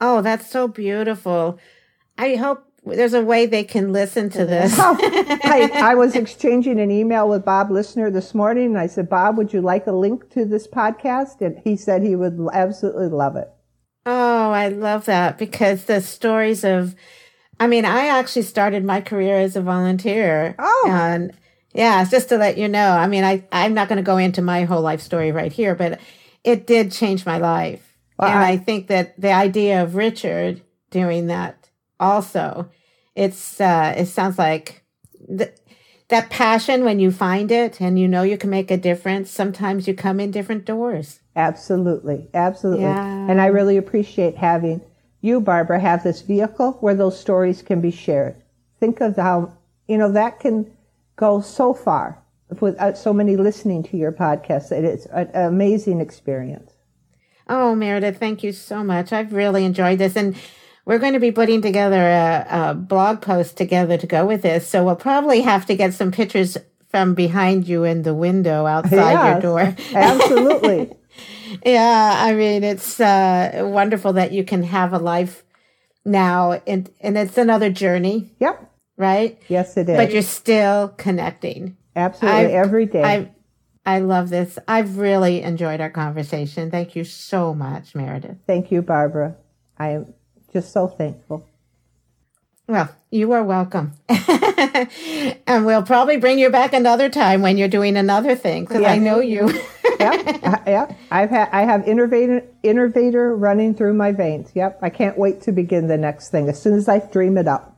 Oh, 0.00 0.20
that's 0.20 0.50
so 0.50 0.68
beautiful. 0.68 1.58
I 2.18 2.34
hope 2.34 2.65
there's 2.86 3.14
a 3.14 3.22
way 3.22 3.46
they 3.46 3.64
can 3.64 3.92
listen 3.92 4.30
to 4.30 4.46
this. 4.46 4.76
oh, 4.78 4.96
I, 5.00 5.70
I, 5.74 5.94
was 5.94 6.14
exchanging 6.16 6.78
an 6.78 6.90
email 6.90 7.28
with 7.28 7.44
Bob 7.44 7.70
Listener 7.70 8.10
this 8.10 8.34
morning, 8.34 8.66
and 8.66 8.78
I 8.78 8.86
said, 8.86 9.08
Bob, 9.08 9.36
would 9.36 9.52
you 9.52 9.60
like 9.60 9.86
a 9.86 9.92
link 9.92 10.30
to 10.30 10.44
this 10.44 10.68
podcast? 10.68 11.40
And 11.40 11.60
he 11.64 11.76
said 11.76 12.02
he 12.02 12.14
would 12.14 12.38
absolutely 12.52 13.08
love 13.08 13.36
it. 13.36 13.50
Oh, 14.04 14.52
I 14.52 14.68
love 14.68 15.06
that 15.06 15.36
because 15.36 15.84
the 15.84 16.00
stories 16.00 16.62
of, 16.62 16.94
I 17.58 17.66
mean, 17.66 17.84
I 17.84 18.06
actually 18.06 18.42
started 18.42 18.84
my 18.84 19.00
career 19.00 19.36
as 19.40 19.56
a 19.56 19.62
volunteer. 19.62 20.54
Oh. 20.58 20.86
And 20.88 21.32
yeah, 21.74 22.04
just 22.04 22.28
to 22.28 22.36
let 22.36 22.56
you 22.56 22.68
know, 22.68 22.92
I 22.92 23.08
mean, 23.08 23.24
I, 23.24 23.44
I'm 23.50 23.74
not 23.74 23.88
going 23.88 23.96
to 23.96 24.02
go 24.04 24.16
into 24.16 24.42
my 24.42 24.62
whole 24.62 24.80
life 24.80 25.00
story 25.00 25.32
right 25.32 25.52
here, 25.52 25.74
but 25.74 26.00
it 26.44 26.68
did 26.68 26.92
change 26.92 27.26
my 27.26 27.38
life. 27.38 27.96
Well, 28.16 28.30
and 28.30 28.38
I, 28.38 28.52
I 28.52 28.56
think 28.58 28.86
that 28.86 29.20
the 29.20 29.32
idea 29.32 29.82
of 29.82 29.96
Richard 29.96 30.62
doing 30.90 31.26
that 31.26 31.65
also, 31.98 32.70
it's, 33.14 33.60
uh, 33.60 33.94
it 33.96 34.06
sounds 34.06 34.38
like 34.38 34.84
the, 35.28 35.52
that 36.08 36.30
passion 36.30 36.84
when 36.84 37.00
you 37.00 37.10
find 37.10 37.50
it 37.50 37.80
and 37.80 37.98
you 37.98 38.06
know 38.06 38.22
you 38.22 38.38
can 38.38 38.50
make 38.50 38.70
a 38.70 38.76
difference, 38.76 39.30
sometimes 39.30 39.88
you 39.88 39.94
come 39.94 40.20
in 40.20 40.30
different 40.30 40.64
doors. 40.64 41.20
Absolutely. 41.34 42.28
Absolutely. 42.32 42.84
Yeah. 42.84 43.26
And 43.28 43.40
I 43.40 43.46
really 43.46 43.76
appreciate 43.76 44.36
having 44.36 44.80
you, 45.20 45.40
Barbara, 45.40 45.80
have 45.80 46.04
this 46.04 46.22
vehicle 46.22 46.72
where 46.80 46.94
those 46.94 47.18
stories 47.18 47.62
can 47.62 47.80
be 47.80 47.90
shared. 47.90 48.36
Think 48.78 49.00
of 49.00 49.16
how, 49.16 49.52
you 49.88 49.98
know, 49.98 50.12
that 50.12 50.40
can 50.40 50.70
go 51.16 51.40
so 51.40 51.74
far 51.74 52.22
without 52.60 52.96
so 52.96 53.12
many 53.12 53.36
listening 53.36 53.82
to 53.84 53.96
your 53.96 54.12
podcast. 54.12 54.70
It's 54.70 55.06
an 55.06 55.30
amazing 55.34 56.00
experience. 56.00 56.72
Oh, 57.48 57.74
Meredith, 57.74 58.18
thank 58.18 58.42
you 58.42 58.52
so 58.52 58.84
much. 58.84 59.12
I've 59.12 59.32
really 59.32 59.64
enjoyed 59.64 59.98
this. 59.98 60.16
And 60.16 60.36
we're 60.86 60.98
going 60.98 61.12
to 61.12 61.20
be 61.20 61.32
putting 61.32 61.60
together 61.60 62.00
a, 62.00 62.46
a 62.48 62.74
blog 62.74 63.20
post 63.20 63.58
together 63.58 63.98
to 63.98 64.06
go 64.06 64.24
with 64.24 64.42
this. 64.42 64.66
So 64.66 64.84
we'll 64.84 64.96
probably 64.96 65.42
have 65.42 65.66
to 65.66 65.76
get 65.76 65.92
some 65.92 66.12
pictures 66.12 66.56
from 66.88 67.14
behind 67.14 67.68
you 67.68 67.84
in 67.84 68.02
the 68.02 68.14
window 68.14 68.64
outside 68.64 69.12
yes, 69.12 69.32
your 69.32 69.40
door. 69.40 69.76
absolutely. 69.94 70.96
yeah, 71.66 72.14
I 72.16 72.32
mean, 72.34 72.64
it's 72.64 73.00
uh, 73.00 73.62
wonderful 73.64 74.14
that 74.14 74.32
you 74.32 74.44
can 74.44 74.62
have 74.62 74.92
a 74.92 74.98
life 74.98 75.42
now, 76.04 76.52
and 76.66 76.88
and 77.00 77.18
it's 77.18 77.36
another 77.36 77.68
journey. 77.68 78.32
Yep. 78.38 78.72
Right. 78.96 79.42
Yes, 79.48 79.76
it 79.76 79.88
is. 79.88 79.96
But 79.96 80.12
you're 80.12 80.22
still 80.22 80.88
connecting. 80.88 81.76
Absolutely, 81.96 82.40
I've, 82.40 82.50
every 82.50 82.86
day. 82.86 83.02
I, 83.02 83.30
I 83.84 83.98
love 83.98 84.30
this. 84.30 84.58
I've 84.68 84.98
really 84.98 85.42
enjoyed 85.42 85.80
our 85.80 85.90
conversation. 85.90 86.70
Thank 86.70 86.94
you 86.94 87.04
so 87.04 87.52
much, 87.52 87.94
Meredith. 87.94 88.38
Thank 88.46 88.70
you, 88.70 88.82
Barbara. 88.82 89.36
I 89.78 89.88
am 89.90 90.14
just 90.56 90.72
so 90.72 90.88
thankful. 90.88 91.46
Well, 92.66 92.88
you 93.10 93.30
are 93.32 93.44
welcome. 93.44 93.92
and 94.08 95.66
we'll 95.66 95.82
probably 95.82 96.16
bring 96.16 96.38
you 96.38 96.48
back 96.48 96.72
another 96.72 97.10
time 97.10 97.42
when 97.42 97.58
you're 97.58 97.68
doing 97.68 97.94
another 97.94 98.34
thing 98.34 98.64
because 98.64 98.80
yes. 98.80 98.90
I 98.90 98.96
know 98.96 99.20
you. 99.20 99.52
yeah, 100.00 100.62
yeah. 100.66 100.94
I've 101.10 101.28
had 101.28 101.50
I 101.52 101.64
have 101.64 101.86
innovator 101.86 102.42
innovator 102.62 103.36
running 103.36 103.74
through 103.74 103.92
my 103.92 104.12
veins. 104.12 104.50
Yep. 104.54 104.78
I 104.80 104.88
can't 104.88 105.18
wait 105.18 105.42
to 105.42 105.52
begin 105.52 105.88
the 105.88 105.98
next 105.98 106.30
thing 106.30 106.48
as 106.48 106.60
soon 106.60 106.72
as 106.72 106.88
I 106.88 107.00
dream 107.00 107.36
it 107.36 107.46
up. 107.46 107.76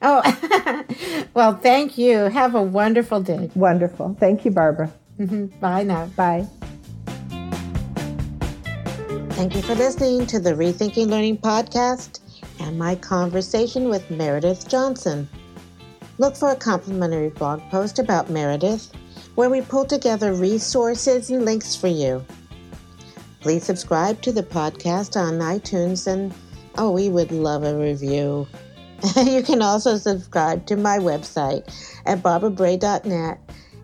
Oh, 0.00 0.22
well, 1.34 1.56
thank 1.56 1.98
you. 1.98 2.18
Have 2.18 2.54
a 2.54 2.62
wonderful 2.62 3.22
day. 3.22 3.50
Wonderful. 3.56 4.16
Thank 4.20 4.44
you, 4.44 4.52
Barbara. 4.52 4.92
Mm-hmm. 5.18 5.58
Bye 5.58 5.82
now. 5.82 6.06
Bye. 6.06 6.46
Thank 9.34 9.56
you 9.56 9.62
for 9.62 9.74
listening 9.74 10.28
to 10.28 10.38
the 10.38 10.52
Rethinking 10.52 11.08
Learning 11.08 11.36
podcast 11.36 12.20
and 12.60 12.78
my 12.78 12.94
conversation 12.94 13.88
with 13.88 14.08
Meredith 14.08 14.68
Johnson. 14.68 15.28
Look 16.18 16.36
for 16.36 16.50
a 16.52 16.56
complimentary 16.56 17.30
blog 17.30 17.60
post 17.68 17.98
about 17.98 18.30
Meredith 18.30 18.92
where 19.34 19.50
we 19.50 19.60
pull 19.60 19.86
together 19.86 20.32
resources 20.32 21.30
and 21.30 21.44
links 21.44 21.74
for 21.74 21.88
you. 21.88 22.24
Please 23.40 23.64
subscribe 23.64 24.22
to 24.22 24.30
the 24.30 24.44
podcast 24.44 25.20
on 25.20 25.40
iTunes 25.40 26.06
and 26.06 26.32
oh, 26.78 26.92
we 26.92 27.08
would 27.08 27.32
love 27.32 27.64
a 27.64 27.76
review. 27.76 28.46
you 29.16 29.42
can 29.42 29.62
also 29.62 29.96
subscribe 29.96 30.64
to 30.66 30.76
my 30.76 30.98
website 30.98 31.68
at 32.06 32.22
barbarabray.net 32.22 33.40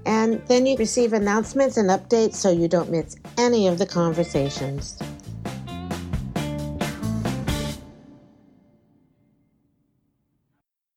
and 0.06 0.40
then 0.46 0.64
you 0.64 0.76
receive 0.76 1.12
announcements 1.12 1.76
and 1.76 1.90
updates 1.90 2.36
so 2.36 2.50
you 2.50 2.68
don't 2.68 2.88
miss 2.90 3.16
any 3.36 3.66
of 3.66 3.78
the 3.78 3.86
conversations. 3.86 4.96